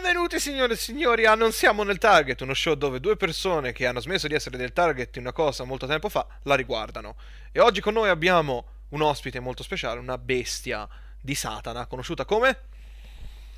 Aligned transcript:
Benvenuti 0.00 0.38
signore 0.38 0.74
e 0.74 0.76
signori 0.76 1.26
a 1.26 1.34
Non 1.34 1.50
siamo 1.50 1.82
nel 1.82 1.98
target, 1.98 2.40
uno 2.42 2.54
show 2.54 2.74
dove 2.74 3.00
due 3.00 3.16
persone 3.16 3.72
che 3.72 3.84
hanno 3.84 3.98
smesso 3.98 4.28
di 4.28 4.34
essere 4.34 4.56
del 4.56 4.72
target 4.72 5.16
in 5.16 5.22
una 5.22 5.32
cosa 5.32 5.64
molto 5.64 5.88
tempo 5.88 6.08
fa 6.08 6.24
la 6.44 6.54
riguardano. 6.54 7.16
E 7.50 7.58
oggi 7.58 7.80
con 7.80 7.94
noi 7.94 8.08
abbiamo 8.08 8.64
un 8.90 9.02
ospite 9.02 9.40
molto 9.40 9.64
speciale, 9.64 9.98
una 9.98 10.16
bestia 10.16 10.88
di 11.20 11.34
Satana, 11.34 11.86
conosciuta 11.86 12.24
come? 12.24 12.58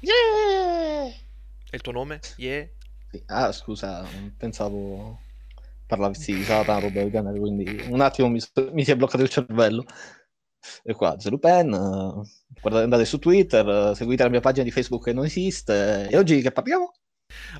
Yeah! 0.00 1.08
E 1.08 1.76
il 1.76 1.82
tuo 1.82 1.92
nome? 1.92 2.20
Yeah? 2.36 2.66
Ah, 3.26 3.52
scusa, 3.52 4.08
pensavo 4.34 5.20
parlassi 5.86 6.32
di 6.32 6.42
Satana, 6.42 6.80
roba 6.80 7.00
del 7.00 7.10
genere, 7.10 7.38
quindi 7.38 7.84
un 7.90 8.00
attimo 8.00 8.28
mi, 8.28 8.40
mi 8.72 8.82
si 8.82 8.90
è 8.90 8.96
bloccato 8.96 9.22
il 9.22 9.28
cervello. 9.28 9.84
E 10.82 10.94
qua, 10.94 11.18
Zerupen, 11.18 11.70
guardate, 12.60 12.84
andate 12.84 13.04
su 13.04 13.18
Twitter, 13.18 13.94
seguite 13.94 14.22
la 14.22 14.28
mia 14.28 14.40
pagina 14.40 14.64
di 14.64 14.70
Facebook 14.70 15.04
che 15.04 15.12
non 15.12 15.24
esiste. 15.24 16.08
E 16.08 16.16
oggi 16.16 16.40
che 16.40 16.52
parliamo? 16.52 16.92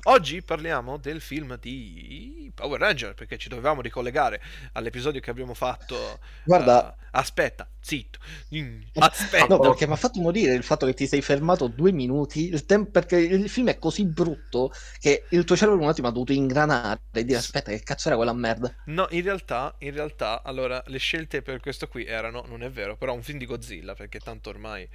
Oggi 0.03 0.41
parliamo 0.41 0.97
del 0.97 1.21
film 1.21 1.57
di 1.59 2.51
Power 2.53 2.79
Ranger 2.79 3.13
perché 3.13 3.37
ci 3.37 3.49
dovevamo 3.49 3.81
ricollegare 3.81 4.41
all'episodio 4.73 5.19
che 5.21 5.29
abbiamo 5.29 5.53
fatto. 5.53 6.19
Guarda, 6.43 6.95
uh, 6.97 7.03
aspetta, 7.11 7.67
zitto. 7.79 8.19
Mm, 8.55 8.81
aspetta. 8.95 9.47
No, 9.47 9.59
perché 9.59 9.87
mi 9.87 9.93
ha 9.93 9.97
fatto 9.97 10.19
morire 10.21 10.53
il 10.53 10.63
fatto 10.63 10.85
che 10.85 10.93
ti 10.93 11.07
sei 11.07 11.21
fermato 11.21 11.67
due 11.67 11.91
minuti. 11.91 12.47
Il 12.49 12.65
tem- 12.65 12.89
perché 12.89 13.17
il 13.17 13.49
film 13.49 13.69
è 13.69 13.79
così 13.79 14.05
brutto 14.05 14.71
che 14.99 15.25
il 15.29 15.43
tuo 15.43 15.55
cervello 15.55 15.81
un 15.81 15.89
attimo 15.89 16.07
ha 16.07 16.11
dovuto 16.11 16.33
ingranare 16.33 17.01
e 17.11 17.25
dire: 17.25 17.37
Aspetta, 17.37 17.71
che 17.71 17.81
cazzo 17.81 18.07
era 18.07 18.17
quella 18.17 18.33
merda? 18.33 18.73
No, 18.85 19.07
in 19.11 19.23
realtà, 19.23 19.75
in 19.79 19.93
realtà, 19.93 20.43
allora 20.43 20.81
le 20.87 20.97
scelte 20.97 21.41
per 21.41 21.59
questo 21.59 21.87
qui 21.87 22.05
erano, 22.05 22.43
non 22.47 22.63
è 22.63 22.69
vero, 22.69 22.95
però 22.97 23.13
un 23.13 23.23
film 23.23 23.37
di 23.37 23.45
Godzilla 23.45 23.93
perché 23.95 24.19
tanto 24.19 24.49
ormai. 24.49 24.87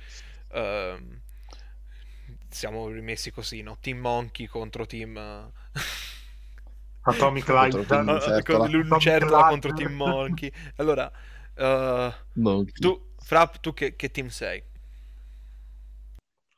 Uh, 0.48 1.24
siamo 2.48 2.88
rimessi 2.88 3.30
così, 3.30 3.62
no? 3.62 3.78
Team 3.80 3.98
Monkey 3.98 4.46
contro 4.46 4.86
Team... 4.86 5.52
Atomic 7.06 7.48
Light 7.48 7.86
certo. 8.20 8.66
Lucertola 8.66 9.48
contro 9.48 9.72
Team 9.72 9.92
Monkey. 9.92 10.50
Allora, 10.76 11.10
uh, 11.54 12.12
Monkey. 12.40 12.72
tu, 12.80 13.12
Frapp, 13.18 13.56
tu 13.60 13.72
che, 13.72 13.94
che 13.96 14.10
team 14.10 14.28
sei? 14.28 14.62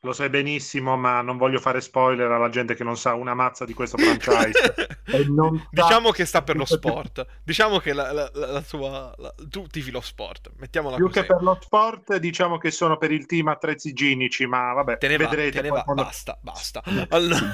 Lo 0.03 0.13
sai 0.13 0.29
benissimo, 0.29 0.95
ma 0.95 1.21
non 1.21 1.35
voglio 1.35 1.59
fare 1.59 1.81
spoiler 1.81 2.31
alla 2.31 2.47
gente 2.47 2.73
che 2.73 2.85
non 2.85 2.95
sa 2.95 3.15
una 3.15 3.33
mazza 3.33 3.65
di 3.65 3.73
questo 3.73 3.97
franchise. 3.97 4.97
diciamo 5.71 6.11
che 6.11 6.23
sta 6.23 6.41
per 6.41 6.55
lo 6.55 6.63
sport. 6.63 7.25
Diciamo 7.43 7.79
che 7.79 7.91
la, 7.91 8.13
la, 8.13 8.31
la 8.33 8.61
tua. 8.61 9.13
tu 9.49 9.67
tifi 9.67 9.91
lo 9.91 9.99
sport. 9.99 10.51
Mettiamola 10.55 10.95
Più 10.95 11.07
così. 11.07 11.19
che 11.19 11.25
per 11.25 11.41
lo 11.41 11.57
sport, 11.59 12.15
diciamo 12.15 12.57
che 12.57 12.71
sono 12.71 12.97
per 12.97 13.11
il 13.11 13.25
team 13.25 13.49
attrezzi 13.49 13.89
igienici, 13.89 14.45
ma 14.45 14.71
vabbè, 14.71 14.99
te 14.99 15.09
ne 15.09 15.17
vedrete. 15.17 15.57
Va, 15.57 15.61
te 15.61 15.61
ne 15.63 15.69
va. 15.69 15.83
Quando... 15.83 16.03
Basta, 16.03 16.39
basta. 16.41 16.81
Allora, 17.09 17.51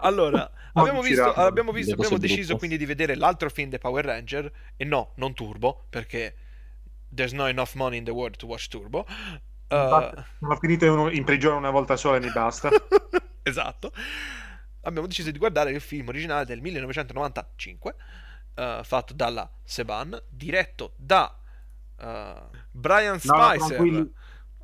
allora 0.00 0.50
abbiamo, 0.72 1.00
visto, 1.00 1.32
abbiamo, 1.32 1.70
visto, 1.70 1.94
abbiamo 1.94 2.18
deciso 2.18 2.56
quindi 2.56 2.76
di 2.76 2.86
vedere 2.86 3.14
l'altro 3.14 3.48
film 3.48 3.70
dei 3.70 3.78
Power 3.78 4.04
Ranger. 4.04 4.50
E 4.76 4.84
no, 4.84 5.12
non 5.14 5.32
Turbo, 5.32 5.86
perché 5.88 6.34
there's 7.14 7.32
no 7.32 7.46
enough 7.46 7.74
money 7.74 7.98
in 7.98 8.04
the 8.04 8.10
world 8.10 8.36
to 8.36 8.46
watch 8.46 8.66
Turbo. 8.66 9.06
Uh... 9.72 10.22
Sono 10.38 10.56
finito 10.56 11.08
in, 11.08 11.24
prigione 11.24 11.56
una 11.56 11.70
volta 11.70 11.96
sola 11.96 12.18
e 12.18 12.20
mi 12.20 12.30
basta. 12.30 12.68
esatto. 13.42 13.92
Abbiamo 14.82 15.06
deciso 15.06 15.30
di 15.30 15.38
guardare 15.38 15.70
il 15.70 15.80
film 15.80 16.08
originale 16.08 16.44
del 16.44 16.60
1995, 16.60 17.94
uh, 18.54 18.60
eh, 18.60 18.80
fatto 18.82 19.14
dalla 19.14 19.50
Seban, 19.62 20.20
diretto 20.28 20.92
da 20.96 21.34
uh, 21.96 22.56
Brian 22.70 23.18
Spicer. 23.18 23.80
No, 23.80 24.08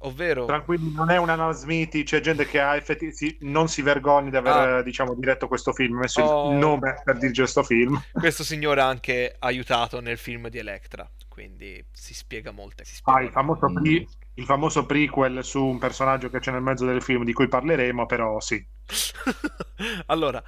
ovvero 0.00 0.44
tranquilli 0.44 0.92
non 0.92 1.10
è 1.10 1.16
una 1.16 1.34
Nal 1.34 1.54
Smithy 1.54 2.02
c'è 2.02 2.20
gente 2.20 2.46
che 2.46 2.60
ha 2.60 2.76
effetti 2.76 3.36
non 3.40 3.68
si 3.68 3.82
vergogna 3.82 4.30
di 4.30 4.36
aver 4.36 4.54
ah. 4.54 4.82
diciamo 4.82 5.14
diretto 5.14 5.48
questo 5.48 5.72
film 5.72 5.98
messo 5.98 6.22
oh. 6.22 6.52
il 6.52 6.58
nome 6.58 7.00
per 7.04 7.18
dirci 7.18 7.40
questo 7.40 7.62
film 7.62 8.00
questo 8.12 8.44
signore 8.44 8.80
ha 8.80 8.86
anche 8.86 9.36
aiutato 9.38 10.00
nel 10.00 10.18
film 10.18 10.48
di 10.48 10.58
Electra 10.58 11.08
quindi 11.28 11.84
si 11.92 12.14
spiega 12.14 12.50
molte 12.50 12.84
spiega 12.84 13.18
ah, 13.18 13.22
il 13.22 13.30
famoso 13.30 13.72
pre- 13.72 14.06
il 14.38 14.44
famoso 14.44 14.86
prequel 14.86 15.44
su 15.44 15.64
un 15.64 15.78
personaggio 15.78 16.30
che 16.30 16.38
c'è 16.38 16.52
nel 16.52 16.62
mezzo 16.62 16.86
del 16.86 17.02
film 17.02 17.24
di 17.24 17.32
cui 17.32 17.48
parleremo, 17.48 18.06
però 18.06 18.38
sì. 18.38 18.64
allora, 20.06 20.40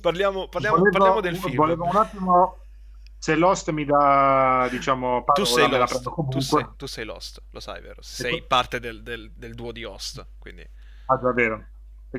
parliamo, 0.00 0.48
parliamo, 0.48 0.76
volevo, 0.76 0.98
parliamo 0.98 1.20
del 1.20 1.36
film. 1.36 1.54
Volevo 1.54 1.84
un 1.84 1.96
attimo 1.96 2.56
se 3.18 3.34
Lost 3.34 3.70
mi 3.70 3.84
dà, 3.84 4.68
diciamo, 4.70 5.24
parola, 5.24 5.32
tu 5.34 5.44
sei 5.44 5.68
Lost, 5.68 6.28
tu 6.28 6.40
sei, 6.40 6.66
tu 6.76 6.86
sei, 6.86 7.04
Lost, 7.04 7.42
lo 7.50 7.60
sai, 7.60 7.80
vero? 7.80 8.00
Sei 8.00 8.44
parte 8.46 8.78
del, 8.78 9.02
del, 9.02 9.32
del, 9.34 9.54
duo 9.54 9.72
di 9.72 9.84
Host, 9.84 10.24
quindi... 10.38 10.62
Ah, 11.06 11.18
già, 11.18 11.30
è 11.30 11.32
vero. 11.32 11.66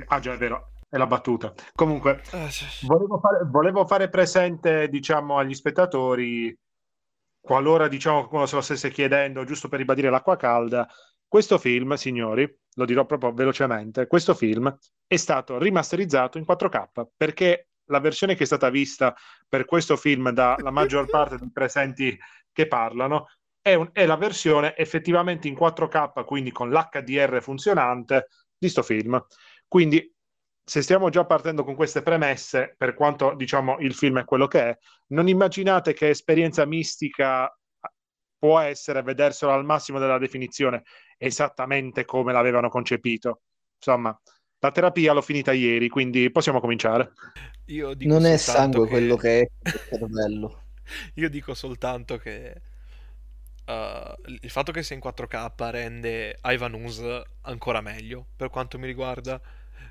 Ah, 0.07 0.19
già, 0.19 0.33
è 0.33 0.37
vero. 0.37 0.71
È 0.89 0.97
la 0.97 1.07
battuta. 1.07 1.53
Comunque, 1.73 2.21
ah, 2.31 2.49
volevo 2.81 3.17
fare, 3.19 3.45
volevo 3.45 3.85
fare 3.85 4.09
presente, 4.09 4.89
diciamo, 4.89 5.37
agli 5.37 5.53
spettatori, 5.53 6.55
qualora, 7.39 7.87
diciamo, 7.87 8.17
qualcuno 8.17 8.45
se 8.45 8.55
lo 8.55 8.61
stesse 8.61 8.91
chiedendo, 8.91 9.45
giusto 9.45 9.69
per 9.69 9.79
ribadire 9.79 10.09
l'acqua 10.09 10.35
calda, 10.35 10.85
questo 11.29 11.57
film, 11.57 11.93
signori, 11.93 12.59
lo 12.73 12.85
dirò 12.85 13.05
proprio 13.05 13.31
velocemente, 13.31 14.07
questo 14.07 14.33
film 14.33 14.75
è 15.05 15.15
stato 15.15 15.57
rimasterizzato 15.59 16.37
in 16.37 16.45
4K 16.47 17.05
perché 17.15 17.68
la 17.89 17.99
versione 17.99 18.35
che 18.35 18.43
è 18.43 18.45
stata 18.45 18.69
vista 18.69 19.15
per 19.47 19.65
questo 19.65 19.95
film 19.95 20.31
dalla 20.31 20.71
maggior 20.71 21.05
parte 21.09 21.37
dei 21.37 21.51
presenti 21.51 22.17
che 22.51 22.67
parlano 22.67 23.27
è, 23.61 23.73
un, 23.73 23.89
è, 23.91 24.05
la 24.05 24.15
versione 24.15 24.75
effettivamente 24.75 25.47
in 25.47 25.55
4K, 25.55 26.23
quindi 26.25 26.51
con 26.51 26.69
l'HDR 26.69 27.41
funzionante 27.41 28.27
di 28.57 28.69
sto 28.69 28.81
film. 28.81 29.23
Quindi 29.67 30.13
se 30.63 30.81
stiamo 30.81 31.09
già 31.09 31.25
partendo 31.25 31.63
con 31.63 31.75
queste 31.75 32.01
premesse, 32.01 32.75
per 32.77 32.93
quanto 32.93 33.33
diciamo 33.35 33.79
il 33.79 33.93
film 33.93 34.19
è 34.19 34.25
quello 34.25 34.47
che 34.47 34.61
è, 34.61 34.77
non 35.07 35.27
immaginate 35.27 35.93
che 35.93 36.09
esperienza 36.09 36.65
mistica 36.65 37.51
può 38.37 38.59
essere 38.59 39.01
vederselo 39.01 39.51
al 39.51 39.65
massimo 39.65 39.99
della 39.99 40.17
definizione 40.17 40.83
esattamente 41.17 42.05
come 42.05 42.31
l'avevano 42.31 42.69
concepito. 42.69 43.41
Insomma, 43.75 44.17
la 44.59 44.71
terapia 44.71 45.13
l'ho 45.13 45.21
finita 45.21 45.51
ieri, 45.53 45.89
quindi 45.89 46.29
possiamo 46.31 46.59
cominciare. 46.59 47.11
non 47.99 48.25
è 48.25 48.37
sangue 48.37 48.83
che... 48.85 48.89
quello 48.89 49.15
che 49.15 49.39
è 49.61 49.69
il 49.69 49.81
cervello. 49.89 50.63
Io 51.15 51.29
dico 51.29 51.53
soltanto 51.53 52.17
che 52.17 52.61
uh, 53.65 54.31
il 54.41 54.49
fatto 54.49 54.71
che 54.71 54.83
sia 54.83 54.95
in 54.95 55.01
4K 55.03 55.69
rende 55.69 56.39
Ivan 56.43 56.73
Us 56.73 57.01
ancora 57.41 57.81
meglio 57.81 58.25
per 58.35 58.49
quanto 58.49 58.77
mi 58.79 58.87
riguarda, 58.87 59.39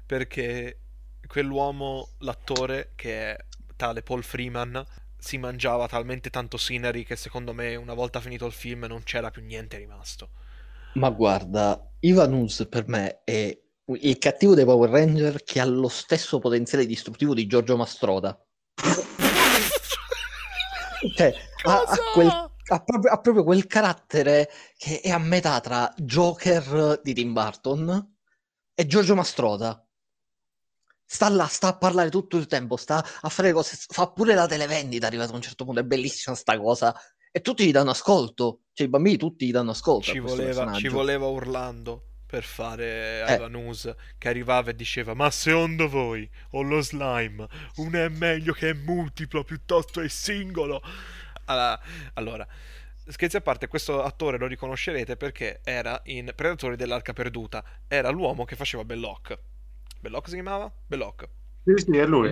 perché 0.05 0.79
quell'uomo, 1.27 2.11
l'attore 2.19 2.93
che 2.95 3.33
è 3.33 3.37
tale 3.77 4.03
Paul 4.03 4.25
Freeman, 4.25 4.85
si 5.17 5.39
mangiava 5.39 5.89
talmente 5.89 6.31
tanto 6.31 6.57
scenery 6.57 7.05
che 7.05 7.17
secondo 7.17 7.53
me 7.53 7.75
una 7.75 7.95
volta 7.95 8.21
finito 8.21 8.47
il 8.47 8.53
film 8.53 8.85
non 8.85 9.03
c'era 9.03 9.31
più 9.31 9.43
niente 9.43 9.77
rimasto. 9.79 10.31
Ma 10.95 11.11
guarda, 11.11 11.91
Ivanus 12.01 12.67
per 12.69 12.89
me 12.89 13.21
è 13.25 13.57
il 13.97 14.19
cattivo 14.19 14.55
dei 14.55 14.65
Power 14.65 14.91
Ranger 14.91 15.43
che 15.43 15.61
ha 15.61 15.65
lo 15.65 15.89
stesso 15.89 16.39
potenziale 16.39 16.87
distruttivo 16.87 17.35
di 17.35 17.47
Giorgio 17.47 17.77
Mastroda. 17.77 18.39
cioè, 21.17 21.35
ha, 21.65 21.83
ha, 21.83 21.97
quel, 22.13 22.27
ha, 22.27 22.85
proprio, 22.85 23.11
ha, 23.11 23.21
proprio, 23.21 23.45
quel 23.45 23.67
carattere 23.67 24.51
che 24.77 25.01
è 25.01 25.11
a 25.11 25.19
metà 25.19 25.61
tra 25.61 25.93
Joker 25.97 27.01
di 27.03 27.15
Tim 27.15 27.33
Burton 27.33 28.17
e 28.75 28.87
Giorgio 28.87 29.15
Mastroda 29.15 29.83
sta 31.11 31.29
là, 31.31 31.47
sta 31.47 31.69
a 31.69 31.79
parlare 31.79 32.11
tutto 32.11 32.37
il 32.37 32.47
tempo, 32.47 32.77
sta 32.77 33.03
a 33.21 33.29
fare 33.31 33.53
cose, 33.53 33.79
fa 33.89 34.11
pure 34.11 34.35
la 34.35 34.47
televendita 34.47 35.07
arrivato 35.07 35.33
a 35.33 35.37
un 35.37 35.43
certo 35.43 35.65
punto, 35.65 35.81
è 35.81 35.85
bellissima 35.85 36.37
sta 36.37 36.61
cosa. 36.61 36.95
E 37.31 37.41
tutti 37.41 37.65
gli 37.65 37.73
danno 37.73 37.91
ascolto, 37.91 38.65
cioè 38.73 38.87
i 38.87 38.91
bambini 38.91 39.17
tutti 39.17 39.47
gli 39.47 39.51
danno 39.51 39.71
ascolto. 39.71 40.11
Ci, 40.11 40.19
voleva, 40.19 40.73
ci 40.75 40.89
voleva 40.89 41.27
Orlando 41.27 42.08
per 42.29 42.45
fare 42.45 43.25
eh. 43.27 43.33
Eva 43.33 43.49
News 43.49 43.93
che 44.19 44.29
arrivava 44.29 44.71
e 44.71 44.75
diceva 44.77 45.15
ma 45.15 45.31
secondo 45.31 45.89
voi 45.89 46.29
o 46.51 46.63
lo 46.63 46.81
slime 46.81 47.49
uno 47.77 47.99
è 47.99 48.09
meglio 48.09 48.53
che 48.53 48.71
è 48.71 48.75
multiplo 48.75 49.43
piuttosto 49.43 50.01
è 50.01 50.09
singolo 50.09 50.83
allora, 51.47 51.81
allora 52.15 52.47
scherzi 53.07 53.37
a 53.37 53.41
parte 53.41 53.67
questo 53.67 54.03
attore 54.03 54.37
lo 54.37 54.47
riconoscerete 54.47 55.17
perché 55.17 55.61
era 55.65 56.01
in 56.05 56.31
Predatori 56.35 56.77
dell'Arca 56.77 57.15
Perduta 57.15 57.65
era 57.89 58.11
l'uomo 58.11 58.45
che 58.45 58.57
faceva 58.57 58.85
Belloc 58.85 59.39
Belloc 60.01 60.29
si 60.29 60.35
chiamava? 60.35 60.73
Belloc. 60.87 61.29
Sì, 61.65 61.75
sì, 61.77 61.97
è 61.97 62.07
lui. 62.07 62.29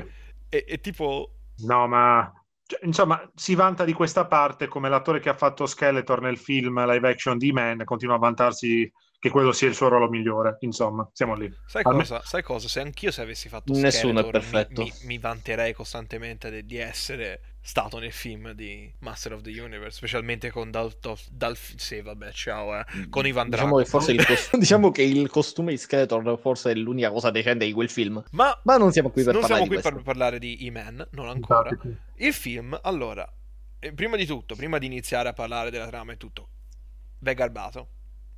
E, 0.48 0.64
e 0.66 0.80
tipo... 0.80 1.32
No, 1.58 1.86
ma... 1.86 2.32
Cioè, 2.64 2.84
insomma, 2.84 3.20
si 3.34 3.54
vanta 3.54 3.84
di 3.84 3.92
questa 3.92 4.26
parte 4.26 4.66
come 4.66 4.88
l'attore 4.88 5.20
che 5.20 5.28
ha 5.28 5.34
fatto 5.34 5.66
Skeletor 5.66 6.20
nel 6.20 6.36
film 6.36 6.84
live 6.84 7.08
action 7.08 7.38
di 7.38 7.52
Man 7.52 7.84
continua 7.84 8.16
a 8.16 8.18
vantarsi 8.18 8.90
che 9.18 9.30
quello 9.30 9.52
sia 9.52 9.68
il 9.68 9.74
suo 9.74 9.88
ruolo 9.88 10.08
migliore. 10.08 10.56
Insomma, 10.60 11.08
siamo 11.12 11.34
lì. 11.34 11.52
Sai 11.66 11.82
Alme... 11.84 12.00
cosa? 12.00 12.20
Sai 12.24 12.42
cosa? 12.42 12.68
Se 12.68 12.80
anch'io 12.80 13.10
se 13.10 13.22
avessi 13.22 13.48
fatto 13.48 13.72
Nessuno 13.72 14.20
Skeletor, 14.20 14.66
mi, 14.70 14.84
mi, 14.84 14.92
mi, 15.02 15.18
vanterei 15.18 15.72
costantemente 15.72 16.64
di 16.64 16.76
essere 16.76 17.40
stato 17.66 17.98
nel 17.98 18.12
film 18.12 18.52
di 18.52 18.92
Master 19.00 19.32
of 19.32 19.40
the 19.40 19.50
Universe, 19.60 19.96
specialmente 19.96 20.50
con 20.50 20.70
Dalton, 20.70 21.16
Dal, 21.32 21.56
sì, 21.56 22.00
vabbè, 22.00 22.30
ciao, 22.30 22.78
eh, 22.78 22.84
mm, 22.96 23.10
con 23.10 23.26
Ivan 23.26 23.48
diciamo 23.48 23.82
Drago. 23.82 23.98
Che 23.98 24.12
il 24.12 24.24
cost- 24.24 24.54
diciamo 24.56 24.90
che 24.92 25.02
il 25.02 25.28
costume 25.28 25.72
di 25.72 25.76
Skeletor 25.76 26.38
forse 26.38 26.70
è 26.70 26.74
l'unica 26.74 27.10
cosa 27.10 27.30
decente 27.30 27.64
di 27.64 27.72
quel 27.72 27.90
film, 27.90 28.22
ma, 28.30 28.56
ma 28.62 28.76
non 28.76 28.92
siamo 28.92 29.10
qui 29.10 29.24
per 29.24 29.32
non 29.32 29.42
parlare 29.42 29.64
siamo 29.64 29.80
qui 29.80 29.90
per 29.90 30.02
parlare 30.02 30.38
di 30.38 30.64
E-Man, 30.64 31.08
non 31.10 31.28
ancora. 31.28 31.76
Il 32.14 32.32
film, 32.32 32.78
allora, 32.82 33.28
eh, 33.80 33.92
prima 33.92 34.16
di 34.16 34.26
tutto, 34.26 34.54
prima 34.54 34.78
di 34.78 34.86
iniziare 34.86 35.28
a 35.28 35.32
parlare 35.32 35.70
della 35.70 35.88
trama 35.88 36.12
e 36.12 36.16
tutto, 36.16 36.48
è 37.20 37.34
garbato, 37.34 37.88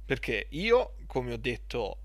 perché 0.08 0.46
io, 0.52 0.94
come 1.06 1.34
ho 1.34 1.37
detto... 1.37 1.99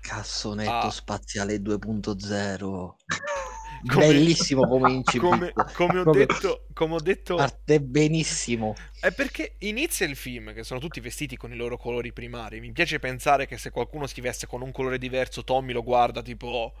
Cassonetto 0.00 0.86
ah, 0.86 0.90
spaziale 0.90 1.56
2.0 1.56 2.94
come, 3.86 4.06
bellissimo 4.06 4.66
come 4.66 4.92
incipit. 4.92 5.20
come, 5.20 5.52
come, 5.74 5.98
ho 6.00 6.10
detto, 6.10 6.64
come 6.72 6.94
ho 6.94 7.00
detto 7.00 7.36
parte 7.36 7.82
benissimo. 7.82 8.74
È 8.98 9.12
perché 9.12 9.56
inizia 9.58 10.06
il 10.06 10.16
film 10.16 10.54
che 10.54 10.64
sono 10.64 10.80
tutti 10.80 11.00
vestiti 11.00 11.36
con 11.36 11.52
i 11.52 11.56
loro 11.56 11.76
colori 11.76 12.14
primari. 12.14 12.60
Mi 12.60 12.72
piace 12.72 12.98
pensare 12.98 13.46
che 13.46 13.58
se 13.58 13.70
qualcuno 13.70 14.06
si 14.06 14.22
veste 14.22 14.46
con 14.46 14.62
un 14.62 14.72
colore 14.72 14.96
diverso 14.96 15.44
Tommy 15.44 15.72
lo 15.72 15.82
guarda 15.82 16.22
tipo 16.22 16.72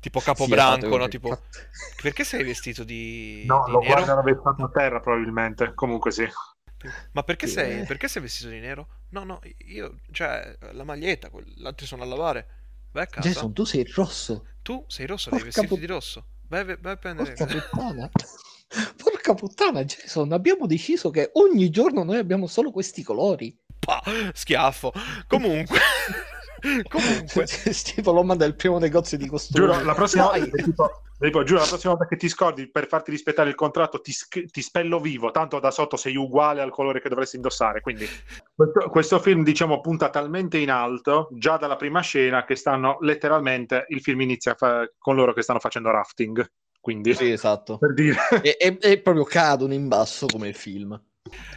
tipo 0.00 0.18
Capobranco 0.18 0.90
sì, 0.90 0.96
no? 0.96 1.08
tipo 1.08 1.38
perché 2.02 2.24
sei 2.24 2.42
vestito 2.42 2.82
di 2.82 3.44
no 3.46 3.62
di 3.66 3.70
lo 3.70 3.78
nero? 3.78 3.94
guardano 3.94 4.22
vestito 4.22 4.64
a 4.64 4.70
terra 4.72 4.98
probabilmente. 4.98 5.74
Comunque 5.74 6.10
sì 6.10 6.28
ma 7.12 7.22
perché 7.22 7.46
sei, 7.46 7.80
eh. 7.80 7.84
perché 7.84 8.08
sei 8.08 8.22
vestito 8.22 8.50
di 8.50 8.60
nero? 8.60 8.88
No, 9.10 9.24
no, 9.24 9.40
io, 9.66 10.00
cioè, 10.10 10.56
la 10.72 10.84
maglietta, 10.84 11.30
gli 11.44 11.66
altri 11.66 11.86
sono 11.86 12.02
a 12.02 12.06
lavare. 12.06 12.46
Vai 12.92 13.04
a 13.04 13.06
casa. 13.06 13.28
Jason, 13.28 13.52
tu 13.52 13.64
sei 13.64 13.90
rosso. 13.92 14.46
Tu 14.62 14.84
sei 14.88 15.06
rosso, 15.06 15.30
devi 15.30 15.44
vestirti 15.44 15.78
di 15.78 15.86
rosso. 15.86 16.26
Vai, 16.48 16.64
vai 16.64 16.92
a 16.92 16.96
prendere... 16.96 17.32
Porca 17.32 17.46
puttana. 17.46 18.10
Porca 18.96 19.34
puttana, 19.34 19.84
Jason, 19.84 20.32
abbiamo 20.32 20.66
deciso 20.66 21.10
che 21.10 21.30
ogni 21.34 21.70
giorno 21.70 22.02
noi 22.02 22.18
abbiamo 22.18 22.46
solo 22.46 22.70
questi 22.70 23.02
colori. 23.02 23.56
Pa, 23.78 24.02
schiaffo. 24.32 24.92
Comunque... 25.26 25.78
Comunque, 26.88 27.44
tipo 27.84 28.12
lo 28.12 28.22
manda 28.22 28.44
il 28.44 28.54
primo 28.54 28.78
negozio 28.78 29.18
di 29.18 29.26
costumi. 29.26 29.66
Giuro, 29.66 29.84
la 29.84 29.94
prossima, 29.94 30.30
tipo, 30.32 31.02
tipo, 31.18 31.42
giuro, 31.42 31.60
la 31.60 31.66
prossima 31.66 31.92
volta 31.92 32.08
che 32.08 32.16
ti 32.16 32.28
scordi 32.28 32.70
per 32.70 32.86
farti 32.86 33.10
rispettare 33.10 33.50
il 33.50 33.54
contratto, 33.54 34.00
ti, 34.00 34.12
ti, 34.50 34.62
spello 34.62 34.98
vivo. 34.98 35.30
Tanto 35.30 35.60
da 35.60 35.70
sotto 35.70 35.96
sei 35.96 36.16
uguale 36.16 36.62
al 36.62 36.70
colore 36.70 37.00
che 37.00 37.08
dovresti 37.08 37.36
indossare. 37.36 37.80
Quindi, 37.80 38.06
questo, 38.54 38.88
questo, 38.88 39.18
film, 39.18 39.44
diciamo, 39.44 39.80
punta 39.80 40.08
talmente 40.08 40.58
in 40.58 40.70
alto 40.70 41.28
già 41.32 41.56
dalla 41.56 41.76
prima 41.76 42.00
scena 42.00 42.44
che 42.44 42.56
stanno 42.56 42.96
letteralmente. 43.00 43.84
Il 43.88 44.00
film 44.00 44.22
inizia 44.22 44.54
fa- 44.54 44.88
con 44.98 45.16
loro 45.16 45.32
che 45.34 45.42
stanno 45.42 45.60
facendo 45.60 45.90
rafting. 45.90 46.44
Quindi, 46.80 47.14
sì, 47.14 47.30
esatto. 47.30 47.78
Per 47.78 47.94
dire, 47.94 48.16
e, 48.42 48.56
e, 48.58 48.78
e 48.80 49.00
proprio 49.00 49.24
cadono 49.24 49.74
in 49.74 49.88
basso 49.88 50.26
come 50.26 50.48
il 50.48 50.54
film. 50.54 50.98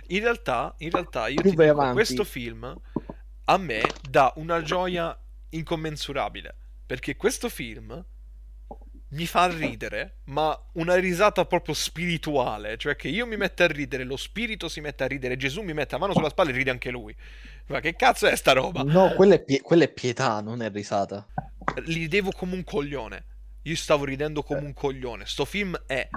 In 0.08 0.22
realtà, 0.22 0.74
in 0.78 0.90
realtà 0.90 1.28
io 1.28 1.42
ti 1.42 1.50
dico, 1.50 1.92
questo 1.92 2.24
film 2.24 2.74
a 3.50 3.58
me 3.58 3.82
dà 4.10 4.34
una 4.38 4.62
gioia 4.62 5.18
incommensurabile. 5.50 6.56
Perché 6.86 7.16
questo 7.16 7.50
film 7.50 8.04
mi 9.10 9.26
fa 9.26 9.48
ridere, 9.48 10.18
ma 10.26 10.58
una 10.74 10.96
risata 10.96 11.46
proprio 11.46 11.74
spirituale. 11.74 12.78
Cioè 12.78 12.96
che 12.96 13.08
io 13.08 13.26
mi 13.26 13.38
metto 13.38 13.64
a 13.64 13.68
ridere, 13.68 14.04
lo 14.04 14.18
spirito 14.18 14.68
si 14.68 14.82
mette 14.82 15.04
a 15.04 15.08
ridere, 15.08 15.38
Gesù 15.38 15.62
mi 15.62 15.74
mette 15.74 15.94
la 15.94 16.00
mano 16.00 16.14
sulla 16.14 16.30
spalla 16.30 16.50
e 16.50 16.54
ride 16.54 16.72
anche 16.72 16.90
lui. 16.90 17.16
Ma 17.68 17.80
che 17.80 17.96
cazzo 17.96 18.28
è 18.28 18.36
sta 18.36 18.54
roba? 18.54 18.84
No, 18.84 19.14
quella 19.16 19.36
è, 19.36 19.44
pie- 19.44 19.62
quella 19.62 19.84
è 19.84 19.90
pietà, 19.90 20.42
non 20.42 20.62
è 20.62 20.70
risata. 20.70 21.26
Li 21.86 22.08
devo 22.08 22.32
come 22.32 22.54
un 22.54 22.64
coglione. 22.64 23.26
Io 23.64 23.76
stavo 23.76 24.06
ridendo 24.06 24.44
come 24.44 24.62
un 24.62 24.74
coglione. 24.74 25.26
Sto 25.26 25.44
film 25.46 25.78
è 25.86 26.08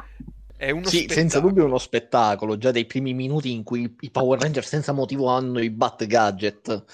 è 0.61 0.69
uno 0.69 0.85
sì, 0.85 0.99
spettacolo. 0.99 1.21
senza 1.21 1.41
dubbio 1.41 1.62
è 1.62 1.67
uno 1.67 1.79
spettacolo. 1.79 2.59
Già 2.59 2.71
dai 2.71 2.85
primi 2.85 3.15
minuti 3.15 3.50
in 3.50 3.62
cui 3.62 3.97
i 4.00 4.11
Power 4.11 4.38
Rangers 4.38 4.69
senza 4.69 4.93
motivo 4.93 5.29
hanno 5.29 5.59
i 5.59 5.71
Bat 5.71 6.05
Gadget 6.05 6.85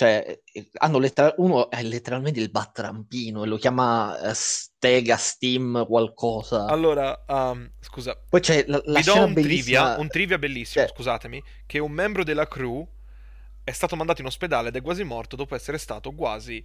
cioè, 0.00 0.40
eh, 0.54 0.70
hanno 0.78 0.98
letter- 0.98 1.34
uno 1.36 1.68
è 1.68 1.82
letteralmente 1.82 2.40
il 2.40 2.50
battrampino 2.50 3.44
e 3.44 3.46
lo 3.46 3.58
chiama 3.58 4.18
uh, 4.18 4.30
Stega 4.32 5.18
Steam 5.18 5.84
qualcosa. 5.86 6.64
Allora, 6.64 7.22
um, 7.28 7.70
scusa. 7.80 8.18
Poi 8.26 8.40
c'è 8.40 8.64
la, 8.66 8.80
la 8.82 9.00
Vi 9.00 9.04
do 9.04 9.24
un 9.24 9.34
bellissima... 9.34 9.82
trivia, 9.82 9.98
un 9.98 10.08
trivia 10.08 10.38
bellissimo, 10.38 10.86
cioè... 10.86 10.94
scusatemi, 10.94 11.42
che 11.66 11.78
un 11.80 11.92
membro 11.92 12.24
della 12.24 12.48
crew 12.48 12.88
è 13.62 13.72
stato 13.72 13.94
mandato 13.94 14.22
in 14.22 14.28
ospedale 14.28 14.68
ed 14.68 14.76
è 14.76 14.80
quasi 14.80 15.04
morto 15.04 15.36
dopo 15.36 15.54
essere 15.54 15.76
stato 15.76 16.12
quasi 16.12 16.64